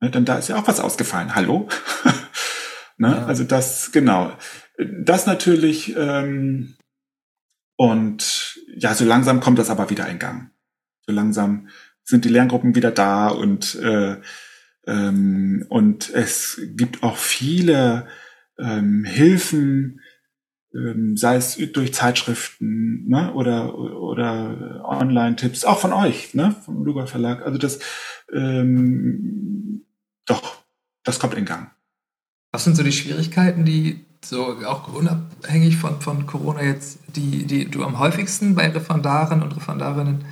Ne? 0.00 0.10
Denn 0.10 0.24
da 0.24 0.38
ist 0.38 0.48
ja 0.48 0.56
auch 0.56 0.68
was 0.68 0.80
ausgefallen. 0.80 1.34
Hallo? 1.34 1.68
ne? 2.96 3.08
Ja. 3.08 3.26
Also 3.26 3.44
das, 3.44 3.92
genau. 3.92 4.32
Das 4.78 5.26
natürlich, 5.26 5.94
ähm, 5.96 6.76
und 7.76 8.58
ja, 8.74 8.94
so 8.94 9.04
langsam 9.04 9.40
kommt 9.40 9.58
das 9.58 9.68
aber 9.68 9.90
wieder 9.90 10.08
in 10.08 10.18
Gang. 10.18 10.50
So 11.06 11.12
langsam 11.12 11.68
sind 12.04 12.24
die 12.24 12.28
Lerngruppen 12.28 12.74
wieder 12.74 12.90
da 12.90 13.28
und 13.28 13.74
äh, 13.76 14.16
ähm, 14.86 15.64
und 15.68 16.10
es 16.10 16.60
gibt 16.76 17.02
auch 17.02 17.16
viele 17.16 18.06
ähm, 18.58 19.04
Hilfen, 19.04 20.00
ähm, 20.74 21.16
sei 21.16 21.36
es 21.36 21.56
durch 21.72 21.94
Zeitschriften 21.94 23.08
ne, 23.08 23.32
oder 23.32 23.78
oder 23.78 24.84
Online-Tipps, 24.84 25.64
auch 25.64 25.78
von 25.78 25.92
euch, 25.92 26.34
ne, 26.34 26.54
vom 26.64 26.84
Luga 26.84 27.06
Verlag. 27.06 27.44
Also 27.44 27.58
das 27.58 27.78
ähm, 28.32 29.84
doch, 30.26 30.62
das 31.02 31.18
kommt 31.18 31.34
in 31.34 31.44
Gang. 31.44 31.70
Was 32.52 32.64
sind 32.64 32.76
so 32.76 32.82
die 32.82 32.92
Schwierigkeiten, 32.92 33.64
die 33.64 34.04
so 34.24 34.58
auch 34.64 34.92
unabhängig 34.92 35.76
von, 35.76 36.00
von 36.00 36.26
Corona 36.26 36.62
jetzt, 36.62 36.98
die, 37.14 37.46
die 37.46 37.70
du 37.70 37.84
am 37.84 37.98
häufigsten 37.98 38.54
bei 38.54 38.68
Referendaren 38.68 39.42
und 39.42 39.56
Referendarinnen 39.56 40.24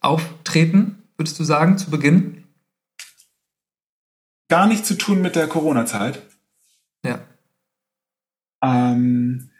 auftreten? 0.00 1.02
Würdest 1.16 1.38
du 1.38 1.44
sagen, 1.44 1.78
zu 1.78 1.90
Beginn? 1.90 2.44
Gar 4.48 4.66
nichts 4.66 4.88
zu 4.88 4.96
tun 4.96 5.20
mit 5.20 5.36
der 5.36 5.48
Corona-Zeit. 5.48 6.22
Ja. 7.04 7.20
Ähm, 8.62 9.50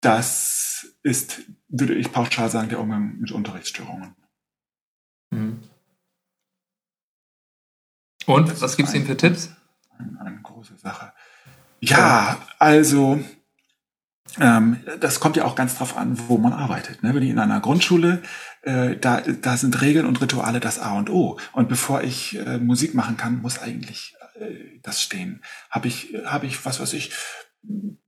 das 0.00 0.96
ist, 1.02 1.42
würde 1.68 1.94
ich 1.94 2.12
pauschal 2.12 2.50
sagen, 2.50 2.68
der 2.68 2.80
Umgang 2.80 3.18
mit 3.18 3.32
Unterrichtsstörungen. 3.32 4.14
Mhm. 5.30 5.62
Und 8.26 8.60
was 8.60 8.76
gibt 8.76 8.88
es 8.88 8.94
Ihnen 8.94 9.06
für 9.06 9.16
Tipps? 9.16 9.50
Eine, 9.98 10.20
eine 10.20 10.42
große 10.42 10.76
Sache. 10.76 11.12
Ja, 11.80 12.40
also 12.58 13.22
ähm, 14.38 14.82
das 15.00 15.20
kommt 15.20 15.36
ja 15.36 15.44
auch 15.44 15.54
ganz 15.54 15.76
drauf 15.76 15.96
an, 15.96 16.28
wo 16.28 16.38
man 16.38 16.52
arbeitet. 16.52 17.02
Ne? 17.02 17.14
Wenn 17.14 17.22
ich 17.22 17.30
in 17.30 17.38
einer 17.38 17.60
Grundschule, 17.60 18.22
äh, 18.66 18.96
da, 18.96 19.20
da 19.20 19.56
sind 19.56 19.80
Regeln 19.80 20.06
und 20.06 20.20
Rituale 20.20 20.60
das 20.60 20.78
A 20.78 20.98
und 20.98 21.08
O. 21.08 21.38
Und 21.52 21.68
bevor 21.68 22.02
ich 22.02 22.36
äh, 22.38 22.58
Musik 22.58 22.94
machen 22.94 23.16
kann, 23.16 23.40
muss 23.40 23.58
eigentlich 23.58 24.14
äh, 24.40 24.80
das 24.82 25.00
stehen. 25.00 25.42
Habe 25.70 25.88
ich, 25.88 26.14
hab 26.24 26.42
ich, 26.44 26.64
was 26.66 26.80
weiß 26.80 26.92
ich, 26.92 27.12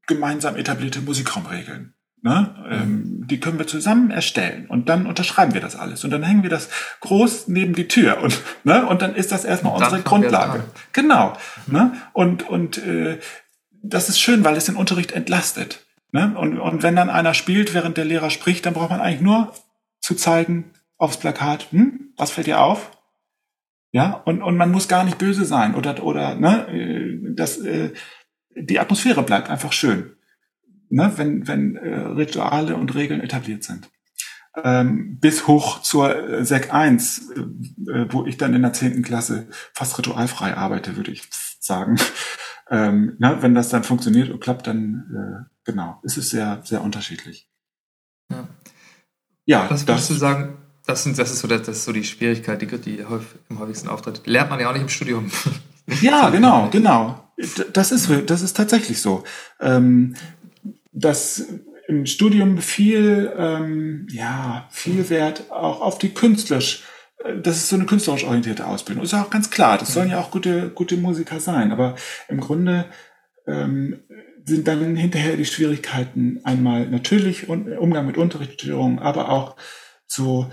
gemeinsam 0.06 0.56
etablierte 0.56 1.00
Musikraumregeln. 1.00 1.94
Ne? 2.20 2.54
Ähm, 2.68 3.24
die 3.28 3.38
können 3.38 3.60
wir 3.60 3.68
zusammen 3.68 4.10
erstellen 4.10 4.66
und 4.66 4.88
dann 4.88 5.06
unterschreiben 5.06 5.54
wir 5.54 5.60
das 5.60 5.76
alles 5.76 6.02
und 6.02 6.10
dann 6.10 6.24
hängen 6.24 6.42
wir 6.42 6.50
das 6.50 6.68
groß 7.00 7.46
neben 7.46 7.74
die 7.74 7.86
Tür 7.86 8.20
und 8.20 8.42
ne? 8.64 8.84
und 8.84 9.02
dann 9.02 9.14
ist 9.14 9.30
das 9.30 9.44
erstmal 9.44 9.76
unsere 9.76 10.02
Grundlage. 10.02 10.64
Genau. 10.92 11.38
Mhm. 11.66 11.72
Ne? 11.72 11.92
Und 12.12 12.48
und 12.48 12.78
äh, 12.78 13.20
das 13.70 14.08
ist 14.08 14.18
schön, 14.18 14.42
weil 14.42 14.56
es 14.56 14.64
den 14.64 14.74
Unterricht 14.74 15.12
entlastet. 15.12 15.86
Ne? 16.10 16.34
Und, 16.36 16.58
und 16.58 16.82
wenn 16.82 16.96
dann 16.96 17.10
einer 17.10 17.34
spielt, 17.34 17.72
während 17.72 17.96
der 17.96 18.04
Lehrer 18.04 18.30
spricht, 18.30 18.66
dann 18.66 18.74
braucht 18.74 18.90
man 18.90 19.00
eigentlich 19.00 19.20
nur 19.20 19.54
zu 20.08 20.14
zeigen 20.14 20.72
aufs 20.96 21.18
Plakat, 21.18 21.70
hm, 21.70 22.14
was 22.16 22.30
fällt 22.30 22.46
dir 22.46 22.62
auf? 22.62 22.92
Ja, 23.92 24.22
und, 24.24 24.42
und 24.42 24.56
man 24.56 24.72
muss 24.72 24.88
gar 24.88 25.04
nicht 25.04 25.18
böse 25.18 25.44
sein 25.44 25.74
oder, 25.74 26.02
oder 26.02 26.34
ne, 26.34 26.66
äh, 26.68 27.34
das, 27.34 27.58
äh, 27.58 27.92
die 28.54 28.80
Atmosphäre 28.80 29.22
bleibt 29.22 29.50
einfach 29.50 29.72
schön, 29.72 30.16
ne, 30.88 31.12
wenn, 31.16 31.46
wenn 31.46 31.76
äh, 31.76 31.94
Rituale 31.94 32.76
und 32.76 32.94
Regeln 32.94 33.20
etabliert 33.20 33.64
sind. 33.64 33.90
Ähm, 34.64 35.18
bis 35.20 35.46
hoch 35.46 35.82
zur 35.82 36.16
äh, 36.16 36.44
Sek 36.44 36.72
1, 36.72 37.30
äh, 37.30 38.06
wo 38.08 38.24
ich 38.24 38.38
dann 38.38 38.54
in 38.54 38.62
der 38.62 38.72
zehnten 38.72 39.02
Klasse 39.02 39.46
fast 39.74 39.98
ritualfrei 39.98 40.56
arbeite, 40.56 40.96
würde 40.96 41.10
ich 41.10 41.28
sagen. 41.60 41.96
Ähm, 42.70 43.16
na, 43.18 43.40
wenn 43.40 43.54
das 43.54 43.70
dann 43.70 43.82
funktioniert 43.82 44.28
und 44.28 44.40
klappt, 44.40 44.66
dann 44.66 45.48
äh, 45.48 45.50
genau, 45.64 46.00
ist 46.02 46.18
es 46.18 46.28
sehr, 46.28 46.60
sehr 46.64 46.82
unterschiedlich. 46.82 47.48
Ja. 48.30 48.46
Ja 49.48 49.66
Was 49.68 49.86
würdest 49.86 50.10
du 50.10 50.14
sagen, 50.14 50.56
das, 50.86 51.02
sind, 51.02 51.18
das, 51.18 51.32
ist 51.32 51.40
so, 51.40 51.48
das, 51.48 51.66
ist 51.66 51.84
so 51.84 51.92
die 51.92 52.04
Schwierigkeit, 52.04 52.60
die, 52.62 52.66
die 52.66 53.04
im 53.48 53.58
häufigsten 53.58 53.88
auftritt. 53.88 54.22
Lernt 54.26 54.50
man 54.50 54.60
ja 54.60 54.68
auch 54.68 54.72
nicht 54.72 54.82
im 54.82 54.88
Studium. 54.88 55.30
Ja, 56.02 56.28
genau, 56.30 56.68
genau. 56.70 57.24
Das 57.72 57.92
ist, 57.92 58.10
das 58.26 58.42
ist 58.42 58.54
tatsächlich 58.54 59.00
so. 59.00 59.24
Ähm, 59.58 60.16
dass 60.92 61.46
im 61.86 62.04
Studium 62.04 62.58
viel, 62.58 63.32
ähm, 63.34 64.06
ja, 64.10 64.68
viel 64.70 65.08
Wert 65.08 65.50
auch 65.50 65.80
auf 65.80 65.98
die 65.98 66.10
künstlerisch 66.10 66.82
das 67.42 67.56
ist 67.56 67.68
so 67.68 67.76
eine 67.76 67.86
künstlerisch 67.86 68.24
orientierte 68.24 68.66
Ausbildung. 68.66 69.04
Ist 69.04 69.12
ja 69.12 69.22
auch 69.22 69.30
ganz 69.30 69.50
klar, 69.50 69.78
das 69.78 69.92
sollen 69.92 70.10
ja 70.10 70.20
auch 70.20 70.30
gute, 70.30 70.70
gute 70.70 70.96
Musiker 70.96 71.40
sein. 71.40 71.72
Aber 71.72 71.96
im 72.28 72.40
Grunde 72.40 72.86
ähm, 73.46 74.00
sind 74.48 74.66
dann 74.66 74.96
hinterher 74.96 75.36
die 75.36 75.44
Schwierigkeiten 75.44 76.40
einmal 76.44 76.88
natürlich 76.88 77.48
Umgang 77.48 78.06
mit 78.06 78.16
Unterrichtsstörungen, 78.16 78.98
aber 78.98 79.28
auch 79.28 79.56
so 80.06 80.50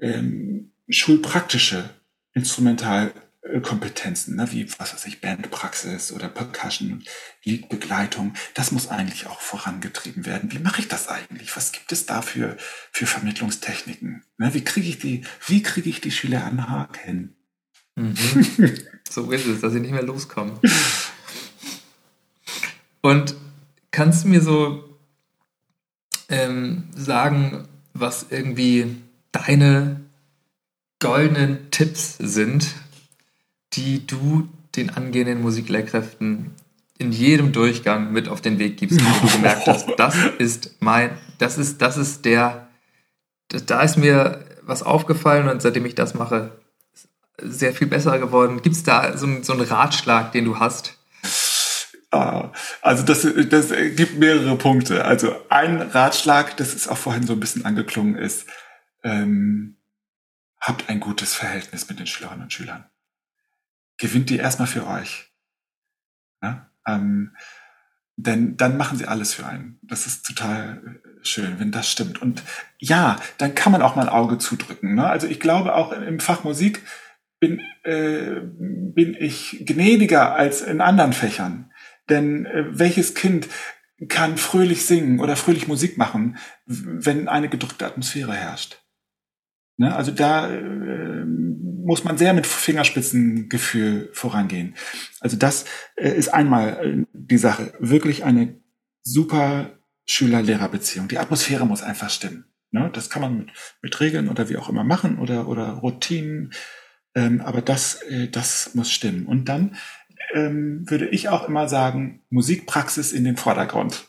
ähm, 0.00 0.72
schulpraktische 0.88 1.90
Instrumental 2.32 3.12
Kompetenzen, 3.62 4.36
ne, 4.36 4.50
wie 4.52 4.66
was 4.78 4.94
weiß 4.94 5.04
ich, 5.06 5.20
Bandpraxis 5.20 6.12
oder 6.12 6.28
Percussion, 6.28 7.04
Liedbegleitung, 7.42 8.32
das 8.54 8.72
muss 8.72 8.88
eigentlich 8.88 9.26
auch 9.26 9.40
vorangetrieben 9.40 10.24
werden. 10.24 10.50
Wie 10.50 10.58
mache 10.58 10.80
ich 10.80 10.88
das 10.88 11.08
eigentlich? 11.08 11.54
Was 11.54 11.72
gibt 11.72 11.92
es 11.92 12.06
da 12.06 12.22
für, 12.22 12.56
für 12.90 13.06
Vermittlungstechniken? 13.06 14.24
Ne, 14.38 14.54
wie 14.54 14.64
kriege 14.64 14.88
ich 14.88 14.98
die, 14.98 15.24
wie 15.46 15.62
kriege 15.62 15.90
ich 15.90 16.00
die 16.00 16.10
Schüler 16.10 16.44
an 16.44 16.70
Haken? 16.70 17.36
Mhm. 17.96 18.16
so 19.10 19.30
ist 19.30 19.46
es, 19.46 19.60
dass 19.60 19.74
sie 19.74 19.80
nicht 19.80 19.92
mehr 19.92 20.02
loskommen. 20.02 20.58
Und 23.04 23.34
kannst 23.90 24.24
du 24.24 24.28
mir 24.28 24.40
so 24.40 24.82
ähm, 26.30 26.84
sagen, 26.96 27.68
was 27.92 28.28
irgendwie 28.30 28.96
deine 29.30 30.00
goldenen 31.00 31.70
Tipps 31.70 32.16
sind, 32.16 32.74
die 33.74 34.06
du 34.06 34.48
den 34.74 34.88
angehenden 34.88 35.42
Musiklehrkräften 35.42 36.52
in 36.96 37.12
jedem 37.12 37.52
Durchgang 37.52 38.10
mit 38.10 38.26
auf 38.26 38.40
den 38.40 38.58
Weg 38.58 38.78
gibst, 38.78 38.98
wo 39.04 39.26
du 39.26 39.32
gemerkt 39.34 39.66
hast, 39.66 39.86
das 39.98 40.16
ist 40.38 40.76
mein, 40.80 41.10
das 41.36 41.58
ist, 41.58 41.82
das 41.82 41.98
ist 41.98 42.24
der, 42.24 42.68
da 43.66 43.82
ist 43.82 43.98
mir 43.98 44.46
was 44.62 44.82
aufgefallen 44.82 45.48
und 45.48 45.60
seitdem 45.60 45.84
ich 45.84 45.94
das 45.94 46.14
mache, 46.14 46.52
sehr 47.36 47.74
viel 47.74 47.86
besser 47.86 48.18
geworden. 48.18 48.62
Gibt 48.62 48.76
es 48.76 48.82
da 48.82 49.18
so, 49.18 49.28
so 49.42 49.52
einen 49.52 49.60
Ratschlag, 49.60 50.32
den 50.32 50.46
du 50.46 50.58
hast? 50.58 50.96
Ah, 52.14 52.52
also 52.82 53.02
das, 53.02 53.26
das 53.48 53.70
gibt 53.96 54.18
mehrere 54.18 54.56
Punkte. 54.56 55.04
Also 55.04 55.34
ein 55.48 55.82
Ratschlag, 55.82 56.56
das 56.56 56.74
ist 56.74 56.88
auch 56.88 56.98
vorhin 56.98 57.26
so 57.26 57.32
ein 57.32 57.40
bisschen 57.40 57.64
angeklungen 57.64 58.16
ist, 58.16 58.46
ähm, 59.02 59.76
habt 60.60 60.88
ein 60.88 61.00
gutes 61.00 61.34
Verhältnis 61.34 61.88
mit 61.88 61.98
den 61.98 62.06
Schülerinnen 62.06 62.44
und 62.44 62.52
Schülern 62.52 62.84
gewinnt 63.98 64.30
die 64.30 64.36
erstmal 64.36 64.68
für 64.68 64.86
euch. 64.86 65.30
Ja? 66.42 66.70
Ähm, 66.86 67.34
denn 68.16 68.56
dann 68.56 68.76
machen 68.76 68.98
sie 68.98 69.06
alles 69.06 69.34
für 69.34 69.46
einen. 69.46 69.78
Das 69.82 70.06
ist 70.06 70.24
total 70.24 71.00
äh, 71.04 71.24
schön, 71.24 71.58
wenn 71.58 71.72
das 71.72 71.90
stimmt. 71.90 72.22
Und 72.22 72.42
ja, 72.78 73.16
dann 73.38 73.54
kann 73.54 73.72
man 73.72 73.82
auch 73.82 73.96
mal 73.96 74.02
ein 74.02 74.08
Auge 74.08 74.38
zudrücken. 74.38 74.94
Ne? 74.94 75.06
Also 75.06 75.26
ich 75.26 75.40
glaube 75.40 75.74
auch 75.74 75.92
im 75.92 76.20
Fach 76.20 76.44
Musik 76.44 76.82
bin, 77.40 77.60
äh, 77.82 78.40
bin 78.42 79.14
ich 79.18 79.64
gnädiger 79.66 80.34
als 80.34 80.62
in 80.62 80.80
anderen 80.80 81.12
Fächern. 81.12 81.72
Denn 82.08 82.46
äh, 82.46 82.64
welches 82.70 83.14
Kind 83.14 83.48
kann 84.08 84.36
fröhlich 84.36 84.84
singen 84.86 85.20
oder 85.20 85.36
fröhlich 85.36 85.68
Musik 85.68 85.98
machen, 85.98 86.36
wenn 86.66 87.28
eine 87.28 87.48
gedrückte 87.48 87.86
Atmosphäre 87.86 88.34
herrscht? 88.34 88.80
Ne? 89.76 89.94
Also 89.94 90.12
da 90.12 90.52
äh, 90.52 91.24
muss 91.24 92.04
man 92.04 92.18
sehr 92.18 92.32
mit 92.32 92.46
Fingerspitzengefühl 92.46 94.10
vorangehen. 94.12 94.74
Also 95.20 95.36
das 95.36 95.64
äh, 95.96 96.10
ist 96.10 96.28
einmal 96.28 96.84
äh, 96.84 97.04
die 97.12 97.38
Sache. 97.38 97.74
Wirklich 97.78 98.24
eine 98.24 98.60
super 99.02 99.78
Schüler-Lehrer-Beziehung. 100.06 101.08
Die 101.08 101.18
Atmosphäre 101.18 101.66
muss 101.66 101.82
einfach 101.82 102.10
stimmen. 102.10 102.46
Ne? 102.70 102.90
Das 102.92 103.10
kann 103.10 103.22
man 103.22 103.38
mit, 103.38 103.50
mit 103.82 104.00
Regeln 104.00 104.28
oder 104.28 104.48
wie 104.48 104.56
auch 104.56 104.68
immer 104.68 104.84
machen 104.84 105.18
oder, 105.18 105.48
oder 105.48 105.68
Routinen. 105.70 106.52
Ähm, 107.14 107.40
aber 107.40 107.62
das, 107.62 108.02
äh, 108.02 108.28
das 108.28 108.74
muss 108.74 108.90
stimmen. 108.90 109.26
Und 109.26 109.48
dann 109.48 109.76
ähm, 110.32 110.88
würde 110.88 111.08
ich 111.08 111.28
auch 111.28 111.48
immer 111.48 111.68
sagen, 111.68 112.22
Musikpraxis 112.30 113.12
in 113.12 113.24
den 113.24 113.36
Vordergrund. 113.36 114.08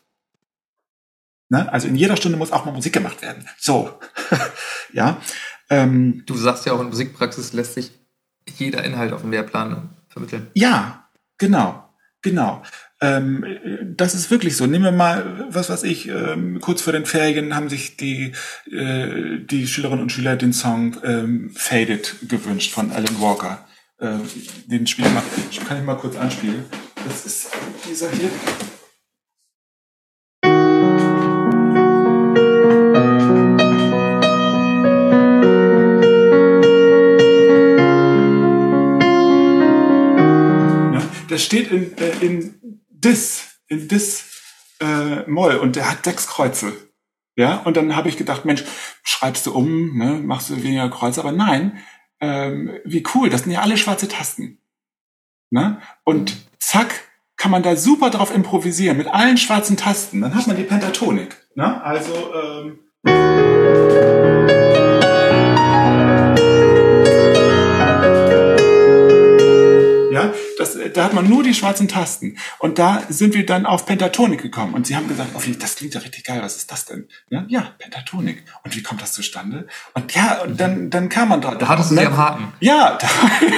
Ne? 1.50 1.72
Also 1.72 1.88
in 1.88 1.96
jeder 1.96 2.18
Stunde 2.18 2.38
muss 2.38 2.52
auch 2.52 2.66
mal 2.66 2.72
Musik 2.72 2.94
gemacht 2.94 3.22
werden. 3.22 3.48
So. 3.60 4.00
ja. 4.94 5.22
Ähm, 5.70 6.24
du 6.26 6.36
sagst 6.36 6.66
ja 6.66 6.74
auch 6.74 6.82
in 6.82 6.90
Musikpraxis 6.90 7.54
lässt 7.54 7.74
sich 7.74 7.92
jeder 8.58 8.84
Inhalt 8.84 9.14
auf 9.14 9.22
dem 9.22 9.32
Lehrplan 9.32 9.90
vermitteln. 10.08 10.48
Ja, 10.54 11.10
genau, 11.38 11.90
genau. 12.22 12.62
Ähm, 13.02 13.46
das 13.98 14.16
ist 14.16 14.32
wirklich 14.32 14.56
so. 14.56 14.66
Nehmen 14.66 14.86
wir 14.86 14.92
mal, 14.92 15.48
was 15.50 15.70
weiß 15.70 15.84
ich, 15.84 16.08
ähm, 16.08 16.60
kurz 16.62 16.82
vor 16.82 16.94
den 16.94 17.06
Ferien 17.06 17.56
haben 17.56 17.70
sich 17.70 17.98
die, 17.98 18.32
äh, 18.72 19.40
die 19.40 19.68
Schülerinnen 19.68 20.04
und 20.04 20.12
Schüler 20.12 20.36
den 20.36 20.54
Song 20.54 20.98
ähm, 21.04 21.52
Faded 21.56 22.30
gewünscht 22.30 22.72
von 22.72 22.92
Alan 22.92 23.20
Walker. 23.20 23.68
Äh, 23.98 24.18
den 24.66 24.86
Spiel 24.88 25.08
mal, 25.10 25.24
kann 25.68 25.80
ich 25.80 25.84
mal 25.84 25.96
kurz 25.96 26.16
anspielen. 26.18 26.66
Das 27.08 27.26
ist 27.26 27.50
dieser 27.88 28.12
hier. 28.12 28.30
der 41.36 41.40
steht 41.40 41.70
in, 41.70 41.98
äh, 41.98 42.12
in 42.22 42.82
Dis, 42.90 43.60
in 43.68 43.90
Dis 43.90 44.24
äh, 44.80 45.30
Moll 45.30 45.58
und 45.58 45.76
der 45.76 45.92
hat 45.92 46.06
sechs 46.06 46.28
Kreuze. 46.28 46.72
Ja, 47.36 47.58
und 47.64 47.76
dann 47.76 47.98
habe 47.98 48.08
ich 48.08 48.16
gedacht, 48.16 48.46
Mensch, 48.46 48.64
schreibst 49.04 49.46
du 49.46 49.54
um, 49.54 49.98
ne, 49.98 50.14
machst 50.24 50.50
du 50.50 50.64
weniger 50.64 50.90
Kreuze, 50.90 51.20
aber 51.20 51.34
nein, 51.34 51.78
ähm, 52.20 52.72
wie 52.84 53.04
cool, 53.14 53.30
das 53.30 53.44
sind 53.44 53.52
ja 53.52 53.62
alle 53.62 53.78
schwarze 53.78 54.08
Tasten. 54.08 54.60
Ne? 55.52 55.80
Und 56.04 56.36
zack, 56.60 57.06
kann 57.38 57.52
man 57.52 57.64
da 57.64 57.76
super 57.76 58.10
drauf 58.10 58.34
improvisieren, 58.34 58.98
mit 58.98 59.08
allen 59.08 59.38
schwarzen 59.38 59.78
Tasten. 59.78 60.22
Dann 60.22 60.36
hat 60.36 60.48
man 60.48 60.56
die 60.56 60.64
Pentatonik. 60.64 61.36
Ne? 61.56 61.84
Also 61.84 62.34
ähm, 62.34 62.80
das, 70.66 70.94
da 70.94 71.04
hat 71.04 71.14
man 71.14 71.30
nur 71.30 71.44
die 71.44 71.54
schwarzen 71.54 71.88
Tasten. 71.88 72.38
Und 72.60 72.80
da 72.80 73.04
sind 73.10 73.34
wir 73.34 73.46
dann 73.46 73.66
auf 73.66 73.86
Pentatonik 73.86 74.42
gekommen. 74.42 74.74
Und 74.74 74.88
sie 74.88 74.96
haben 74.96 75.08
gesagt, 75.08 75.32
oh, 75.36 75.42
das 75.60 75.76
klingt 75.76 75.94
ja 75.94 76.02
richtig 76.02 76.24
geil, 76.24 76.40
was 76.42 76.56
ist 76.56 76.72
das 76.72 76.86
denn? 76.86 77.08
Ja, 77.30 77.46
ja 77.48 77.74
Pentatonik. 77.78 78.44
Und 78.64 78.76
wie 78.76 78.82
kommt 78.82 79.02
das 79.02 79.12
zustande? 79.12 79.68
Und 79.94 80.14
ja, 80.14 80.42
und 80.44 80.60
dann, 80.60 80.90
dann 80.90 81.10
kam 81.10 81.30
man 81.30 81.42
da. 81.42 81.56
Da 81.56 81.68
hattest 81.68 81.92
du 81.92 81.96
ne? 81.96 82.02
sie 82.02 82.08
am 82.08 82.18
Haken. 82.18 82.54
Ja, 82.60 82.98
da, 83.02 83.08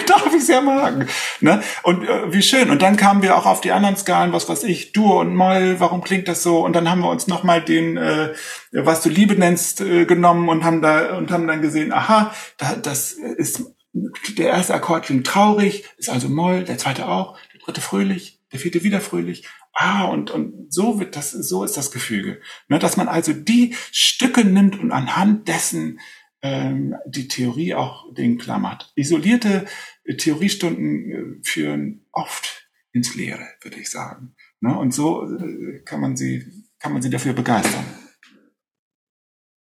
da 0.06 0.26
habe 0.26 0.36
ich 0.36 0.46
sie 0.46 0.56
am 0.56 0.70
Haken. 0.70 1.08
Ne? 1.42 1.62
Und 1.84 2.04
äh, 2.04 2.34
wie 2.34 2.42
schön. 2.42 2.70
Und 2.70 2.82
dann 2.82 2.98
kamen 2.98 3.22
wir 3.22 3.38
auch 3.38 3.46
auf 3.46 3.62
die 3.62 3.72
anderen 3.72 3.98
Skalen, 3.98 4.34
was 4.34 4.50
weiß 4.50 4.64
ich, 4.64 4.92
Dur 4.92 5.20
und 5.20 5.36
Moll, 5.36 5.80
warum 5.80 6.04
klingt 6.04 6.28
das 6.28 6.44
so? 6.44 6.64
Und 6.64 6.76
dann 6.76 6.90
haben 6.90 7.02
wir 7.02 7.10
uns 7.10 7.28
nochmal 7.28 7.62
den, 7.62 7.98
äh, 7.98 8.34
was 8.72 9.02
du 9.02 9.10
Liebe 9.10 9.36
nennst, 9.36 9.82
äh, 9.82 10.06
genommen 10.06 10.50
und 10.50 10.64
haben 10.64 10.82
da 10.82 11.16
und 11.18 11.32
haben 11.32 11.48
dann 11.48 11.62
gesehen, 11.62 11.94
aha, 11.94 12.34
da, 12.58 12.76
das 12.76 13.14
ist 13.14 13.64
der 13.94 14.50
erste 14.50 14.74
Akkord 14.74 15.06
klingt 15.06 15.28
traurig, 15.28 15.86
ist 15.98 16.10
also 16.10 16.30
Moll, 16.30 16.64
der 16.64 16.78
zweite 16.78 17.08
auch, 17.08 17.38
der 17.54 17.60
dritte 17.62 17.82
fröhlich, 17.82 18.42
der 18.52 18.60
vierte 18.60 18.84
wieder 18.84 19.02
fröhlich. 19.02 19.48
Ah, 19.74 20.06
und, 20.06 20.32
und 20.32 20.74
so 20.74 21.00
wird 21.00 21.16
das, 21.16 21.32
so 21.32 21.64
ist 21.64 21.78
das 21.78 21.92
Gefüge. 21.92 22.42
Ne, 22.68 22.80
dass 22.80 22.98
man 22.98 23.08
also 23.08 23.34
die 23.34 23.76
Stücke 23.92 24.44
nimmt 24.44 24.80
und 24.80 24.92
anhand 24.92 25.48
dessen 25.48 26.00
ähm, 26.42 26.96
die 27.06 27.28
Theorie 27.28 27.76
auch 27.76 28.14
den 28.14 28.38
klammert. 28.38 28.92
Isolierte 28.96 29.66
äh, 30.04 30.16
Theoriestunden 30.16 31.12
äh, 31.12 31.44
führen 31.44 32.06
oft 32.12 32.70
ins 32.92 33.16
Leere, 33.16 33.48
würde 33.62 33.80
ich 33.80 33.90
sagen. 33.90 34.36
Ne, 34.62 34.78
und 34.78 34.94
so 34.94 35.24
äh, 35.24 35.82
kann 35.86 36.02
man 36.02 36.18
sie, 36.18 36.46
kann 36.80 36.94
man 36.94 37.02
sie 37.02 37.10
dafür 37.10 37.34
begeistern 37.34 37.86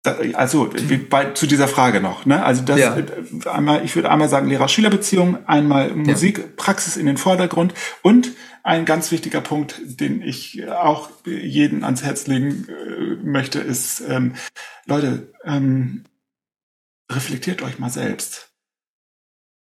also 0.03 0.71
bei, 1.11 1.33
zu 1.33 1.47
dieser 1.47 1.69
Frage 1.69 2.01
noch, 2.01 2.25
ne? 2.25 2.43
Also 2.43 2.63
das 2.63 2.79
ja. 2.79 2.97
einmal, 3.53 3.85
ich 3.85 3.95
würde 3.97 4.11
einmal 4.11 4.31
sagen 4.31 4.49
Lehrer-Schüler-Beziehung, 4.49 5.47
einmal 5.47 5.91
Musik, 5.95 6.57
Praxis 6.57 6.97
in 6.97 7.05
den 7.05 7.19
Vordergrund 7.19 7.75
und 8.03 8.33
ein 8.63 8.87
ganz 8.87 9.11
wichtiger 9.11 9.43
Punkt, 9.43 9.81
den 9.85 10.23
ich 10.23 10.67
auch 10.69 11.11
jeden 11.27 11.85
ans 11.85 12.03
Herz 12.03 12.27
legen 12.27 12.67
äh, 12.69 13.17
möchte, 13.25 13.59
ist 13.59 14.03
ähm, 14.09 14.35
Leute, 14.87 15.33
ähm, 15.45 16.05
reflektiert 17.11 17.63
euch 17.63 17.79
mal 17.79 17.91
selbst. 17.91 18.49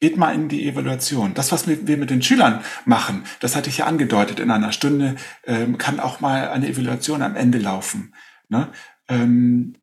Geht 0.00 0.16
mal 0.16 0.34
in 0.34 0.48
die 0.48 0.68
Evaluation. 0.68 1.34
Das, 1.34 1.52
was 1.52 1.66
wir 1.66 1.96
mit 1.96 2.10
den 2.10 2.22
Schülern 2.22 2.62
machen, 2.84 3.24
das 3.40 3.56
hatte 3.56 3.68
ich 3.68 3.78
ja 3.78 3.86
angedeutet 3.86 4.40
in 4.40 4.50
einer 4.50 4.72
Stunde, 4.72 5.16
ähm, 5.44 5.76
kann 5.76 6.00
auch 6.00 6.20
mal 6.20 6.50
eine 6.50 6.68
Evaluation 6.68 7.22
am 7.22 7.34
Ende 7.34 7.58
laufen. 7.58 8.14
Ne? 8.48 8.70
Ähm, 9.08 9.74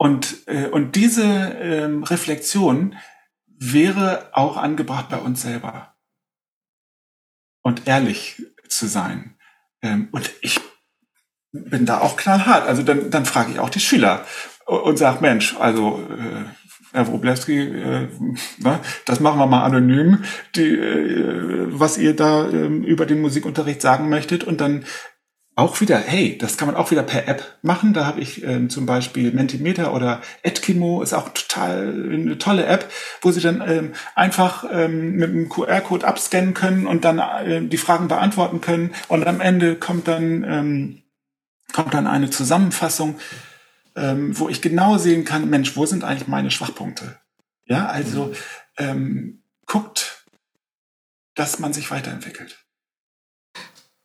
und, 0.00 0.48
äh, 0.48 0.66
und 0.66 0.96
diese 0.96 1.24
ähm, 1.24 2.04
Reflexion 2.04 2.96
wäre 3.46 4.30
auch 4.32 4.56
angebracht 4.56 5.10
bei 5.10 5.18
uns 5.18 5.42
selber. 5.42 5.94
Und 7.60 7.86
ehrlich 7.86 8.42
zu 8.66 8.86
sein. 8.86 9.36
Ähm, 9.82 10.08
und 10.10 10.30
ich 10.40 10.58
bin 11.52 11.84
da 11.84 12.00
auch 12.00 12.16
knallhart. 12.16 12.66
Also 12.66 12.82
dann, 12.82 13.10
dann 13.10 13.26
frage 13.26 13.52
ich 13.52 13.58
auch 13.58 13.68
die 13.68 13.80
Schüler 13.80 14.24
und 14.64 14.96
sage, 14.96 15.20
Mensch, 15.20 15.54
also 15.58 16.02
äh, 16.08 16.44
Herr 16.92 17.06
Wroblewski, 17.06 17.58
äh, 17.58 18.08
ne, 18.56 18.80
das 19.04 19.20
machen 19.20 19.38
wir 19.38 19.46
mal 19.46 19.64
anonym, 19.64 20.24
die, 20.56 20.76
äh, 20.76 21.66
was 21.68 21.98
ihr 21.98 22.16
da 22.16 22.48
äh, 22.48 22.66
über 22.68 23.04
den 23.04 23.20
Musikunterricht 23.20 23.82
sagen 23.82 24.08
möchtet. 24.08 24.44
Und 24.44 24.62
dann 24.62 24.86
auch 25.60 25.80
wieder, 25.82 25.98
hey, 25.98 26.38
das 26.38 26.56
kann 26.56 26.68
man 26.68 26.74
auch 26.74 26.90
wieder 26.90 27.02
per 27.02 27.28
App 27.28 27.58
machen. 27.60 27.92
Da 27.92 28.06
habe 28.06 28.20
ich 28.20 28.42
ähm, 28.42 28.70
zum 28.70 28.86
Beispiel 28.86 29.30
Mentimeter 29.32 29.92
oder 29.92 30.22
Etkimo, 30.42 31.02
ist 31.02 31.12
auch 31.12 31.28
total 31.28 32.10
eine 32.12 32.38
tolle 32.38 32.64
App, 32.64 32.90
wo 33.20 33.30
Sie 33.30 33.40
dann 33.40 33.62
ähm, 33.68 33.92
einfach 34.14 34.64
ähm, 34.72 35.16
mit 35.16 35.28
einem 35.28 35.48
QR-Code 35.50 36.06
abscannen 36.06 36.54
können 36.54 36.86
und 36.86 37.04
dann 37.04 37.18
äh, 37.18 37.62
die 37.62 37.76
Fragen 37.76 38.08
beantworten 38.08 38.62
können. 38.62 38.94
Und 39.08 39.26
am 39.26 39.40
Ende 39.40 39.76
kommt 39.76 40.08
dann, 40.08 40.44
ähm, 40.44 41.02
kommt 41.72 41.92
dann 41.92 42.06
eine 42.06 42.30
Zusammenfassung, 42.30 43.18
ähm, 43.96 44.38
wo 44.38 44.48
ich 44.48 44.62
genau 44.62 44.96
sehen 44.96 45.26
kann, 45.26 45.50
Mensch, 45.50 45.76
wo 45.76 45.84
sind 45.84 46.04
eigentlich 46.04 46.26
meine 46.26 46.50
Schwachpunkte? 46.50 47.18
Ja, 47.66 47.86
also 47.86 48.32
ähm, 48.78 49.42
guckt, 49.66 50.24
dass 51.34 51.58
man 51.58 51.74
sich 51.74 51.90
weiterentwickelt. 51.90 52.64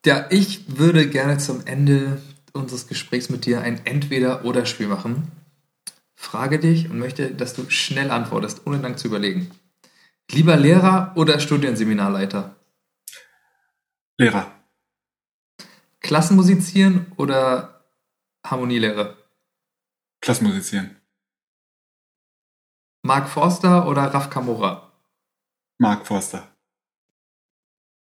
Ja, 0.06 0.28
ich 0.30 0.78
würde 0.78 1.10
gerne 1.10 1.40
zum 1.40 1.66
Ende 1.66 2.22
unseres 2.54 2.88
Gesprächs 2.88 3.30
mit 3.30 3.48
dir 3.48 3.62
ein 3.62 3.84
Entweder-Oder-Spiel 3.88 4.88
machen. 4.88 5.32
Frage 6.14 6.60
dich 6.60 6.92
und 6.92 7.00
möchte, 7.00 7.34
dass 7.34 7.56
du 7.56 7.68
schnell 7.72 8.12
antwortest, 8.12 8.68
ohne 8.68 8.78
lang 8.78 8.98
zu 8.98 9.08
überlegen. 9.08 9.50
Lieber 10.30 10.58
Lehrer 10.58 11.12
oder 11.16 11.40
Studienseminarleiter? 11.40 12.56
Lehrer. 14.20 14.52
Klassenmusizieren 16.02 17.12
oder 17.18 17.84
Harmonielehre? 18.46 19.18
Klassenmusizieren. 20.22 21.02
Mark 23.02 23.28
Forster 23.28 23.88
oder 23.88 24.04
Raf 24.04 24.30
Kamora? 24.30 24.92
Mark 25.80 26.06
Forster. 26.06 26.56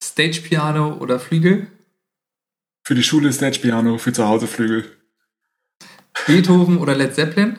Stage 0.01 0.43
Piano 0.43 0.95
oder 0.95 1.19
Flügel? 1.19 1.73
Für 2.89 2.95
die 2.95 3.03
Schule 3.03 3.31
Stage 3.35 3.59
Piano, 3.59 3.99
für 3.99 4.15
zu 4.15 4.27
Hause 4.27 4.47
Flügel. 4.47 4.97
Beethoven 6.27 6.79
oder 6.79 6.95
Led 6.95 7.15
Zeppelin? 7.15 7.59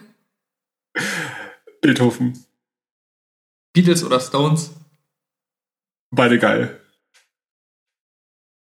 Beethoven. 1.82 2.48
Beatles 3.72 4.04
oder 4.04 4.20
Stones? 4.20 4.72
Beide 6.10 6.40
geil. 6.40 6.82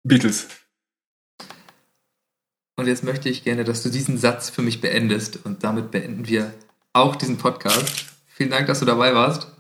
Beatles. 0.04 0.48
Und 2.78 2.88
jetzt 2.88 3.04
möchte 3.04 3.28
ich 3.28 3.44
gerne, 3.44 3.66
dass 3.66 3.84
du 3.84 3.90
diesen 3.90 4.18
Satz 4.18 4.50
für 4.50 4.62
mich 4.62 4.80
beendest. 4.80 5.46
Und 5.46 5.66
damit 5.66 5.92
beenden 5.92 6.30
wir 6.30 6.54
auch 6.94 7.18
diesen 7.18 7.38
Podcast. 7.38 8.06
Vielen 8.26 8.52
Dank, 8.52 8.68
dass 8.68 8.80
du 8.80 8.86
dabei 8.86 9.14
warst. 9.14 9.52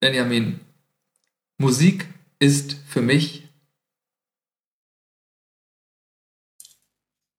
Benjamin, 0.00 0.60
Musik 1.58 2.06
ist 2.38 2.78
für 2.88 3.02
mich 3.02 3.49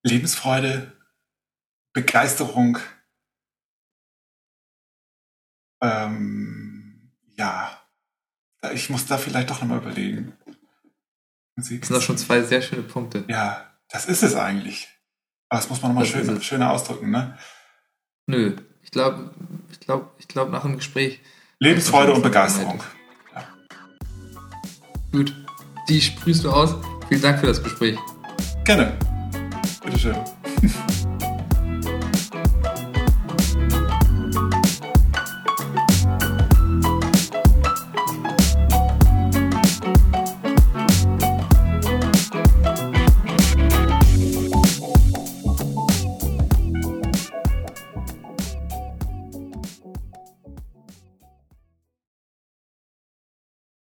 Lebensfreude, 0.03 0.91
Begeisterung, 1.93 2.79
ähm, 5.81 7.11
ja, 7.37 7.81
ich 8.73 8.89
muss 8.89 9.05
da 9.05 9.17
vielleicht 9.17 9.49
doch 9.49 9.61
nochmal 9.61 9.79
überlegen. 9.79 10.33
Musik 11.55 11.81
das 11.81 11.87
sind 11.87 11.97
doch 11.97 12.03
schon 12.03 12.17
zwei 12.17 12.41
sehr 12.43 12.61
schöne 12.61 12.83
Punkte. 12.83 13.25
Ja, 13.27 13.71
das 13.89 14.05
ist 14.05 14.23
es 14.23 14.35
eigentlich. 14.35 14.87
Aber 15.49 15.59
das 15.59 15.69
muss 15.69 15.81
man 15.81 15.91
nochmal 15.91 16.05
schön, 16.05 16.41
schöner 16.41 16.71
ausdrücken, 16.71 17.11
ne? 17.11 17.37
Nö, 18.27 18.55
ich 18.81 18.91
glaube, 18.91 19.33
ich 19.71 19.79
glaube, 19.79 20.11
ich 20.17 20.27
glaube 20.27 20.51
nach 20.51 20.61
dem 20.61 20.77
Gespräch. 20.77 21.19
Lebensfreude 21.59 22.13
und 22.13 22.21
Begeisterung. 22.21 22.81
Ja. 23.33 23.47
Gut, 25.11 25.35
die 25.89 26.01
sprühst 26.01 26.43
du 26.43 26.51
aus. 26.51 26.75
Vielen 27.09 27.21
Dank 27.21 27.39
für 27.39 27.47
das 27.47 27.61
Gespräch. 27.61 27.97
Gerne. 28.63 28.97
usłyszeli. 30.01 30.15